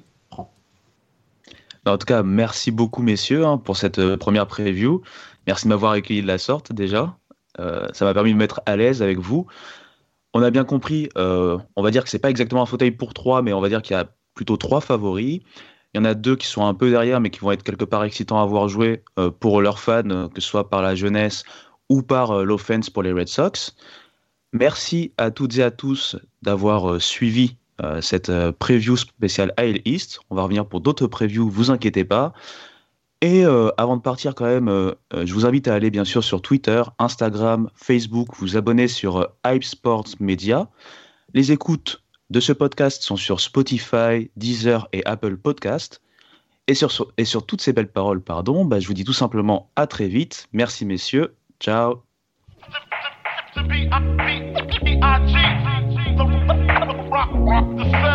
en 1.86 1.98
tout 1.98 2.06
cas, 2.06 2.22
merci 2.22 2.70
beaucoup, 2.70 3.02
messieurs, 3.02 3.44
hein, 3.44 3.58
pour 3.58 3.76
cette 3.76 3.98
euh, 3.98 4.16
première 4.16 4.46
preview. 4.46 5.02
Merci 5.46 5.66
de 5.66 5.70
m'avoir 5.70 5.92
accueilli 5.92 6.22
de 6.22 6.26
la 6.26 6.38
sorte 6.38 6.72
déjà. 6.72 7.16
ça 7.58 8.04
m'a 8.04 8.14
permis 8.14 8.30
de 8.30 8.34
me 8.34 8.40
mettre 8.40 8.62
à 8.66 8.76
l'aise 8.76 9.02
avec 9.02 9.18
vous. 9.18 9.46
On 10.32 10.42
a 10.42 10.50
bien 10.50 10.64
compris, 10.64 11.10
on 11.16 11.82
va 11.82 11.90
dire 11.90 12.02
que 12.02 12.10
c'est 12.10 12.18
pas 12.18 12.30
exactement 12.30 12.62
un 12.62 12.66
fauteuil 12.66 12.90
pour 12.90 13.14
trois, 13.14 13.42
mais 13.42 13.52
on 13.52 13.60
va 13.60 13.68
dire 13.68 13.82
qu'il 13.82 13.94
y 13.94 14.00
a 14.00 14.08
plutôt 14.34 14.56
trois 14.56 14.80
favoris. 14.80 15.40
Il 15.92 15.98
y 15.98 16.00
en 16.00 16.04
a 16.06 16.14
deux 16.14 16.34
qui 16.34 16.46
sont 16.46 16.66
un 16.66 16.74
peu 16.74 16.90
derrière, 16.90 17.20
mais 17.20 17.30
qui 17.30 17.40
vont 17.40 17.52
être 17.52 17.62
quelque 17.62 17.84
part 17.84 18.02
excitants 18.04 18.40
à 18.42 18.46
voir 18.46 18.68
jouer 18.68 19.04
pour 19.38 19.60
leurs 19.60 19.78
fans, 19.78 20.28
que 20.28 20.40
ce 20.40 20.48
soit 20.48 20.70
par 20.70 20.82
la 20.82 20.94
jeunesse 20.94 21.44
ou 21.90 22.02
par 22.02 22.42
l'offense 22.42 22.88
pour 22.88 23.02
les 23.02 23.12
Red 23.12 23.28
Sox. 23.28 23.76
Merci 24.52 25.12
à 25.18 25.30
toutes 25.30 25.58
et 25.58 25.62
à 25.62 25.70
tous 25.70 26.16
d'avoir 26.42 27.00
suivi 27.00 27.58
euh, 27.82 28.00
cette 28.00 28.28
euh, 28.28 28.52
preview 28.52 28.96
spéciale 28.96 29.52
AL 29.56 29.80
East. 29.84 30.20
On 30.30 30.36
va 30.36 30.42
revenir 30.42 30.66
pour 30.66 30.80
d'autres 30.80 31.06
previews, 31.06 31.48
vous 31.48 31.70
inquiétez 31.70 32.04
pas. 32.04 32.32
Et 33.20 33.44
euh, 33.44 33.70
avant 33.78 33.96
de 33.96 34.02
partir 34.02 34.34
quand 34.34 34.44
même, 34.44 34.94
je 35.12 35.32
vous 35.32 35.46
invite 35.46 35.66
à 35.66 35.74
aller 35.74 35.90
bien 35.90 36.04
sûr 36.04 36.22
sur 36.22 36.42
Twitter, 36.42 36.82
Instagram, 36.98 37.70
Facebook, 37.74 38.28
vous 38.38 38.56
abonner 38.56 38.86
sur 38.86 39.28
Hype 39.46 39.64
Sports 39.64 40.08
Media. 40.20 40.68
Les 41.32 41.50
écoutes 41.50 42.02
de 42.30 42.40
ce 42.40 42.52
podcast 42.52 43.02
sont 43.02 43.16
sur 43.16 43.40
Spotify, 43.40 44.30
Deezer 44.36 44.88
et 44.92 45.04
Apple 45.06 45.36
Podcast. 45.36 46.02
Et 46.66 46.74
sur, 46.74 47.46
toutes 47.46 47.60
ces 47.60 47.72
belles 47.72 47.90
paroles, 47.90 48.22
pardon, 48.22 48.64
bah, 48.64 48.80
je 48.80 48.86
vous 48.86 48.94
dis 48.94 49.04
tout 49.04 49.12
simplement 49.12 49.70
à 49.76 49.86
très 49.86 50.08
vite. 50.08 50.48
Merci 50.52 50.86
messieurs. 50.86 51.34
Ciao. 51.60 52.02
Rock, 57.34 58.13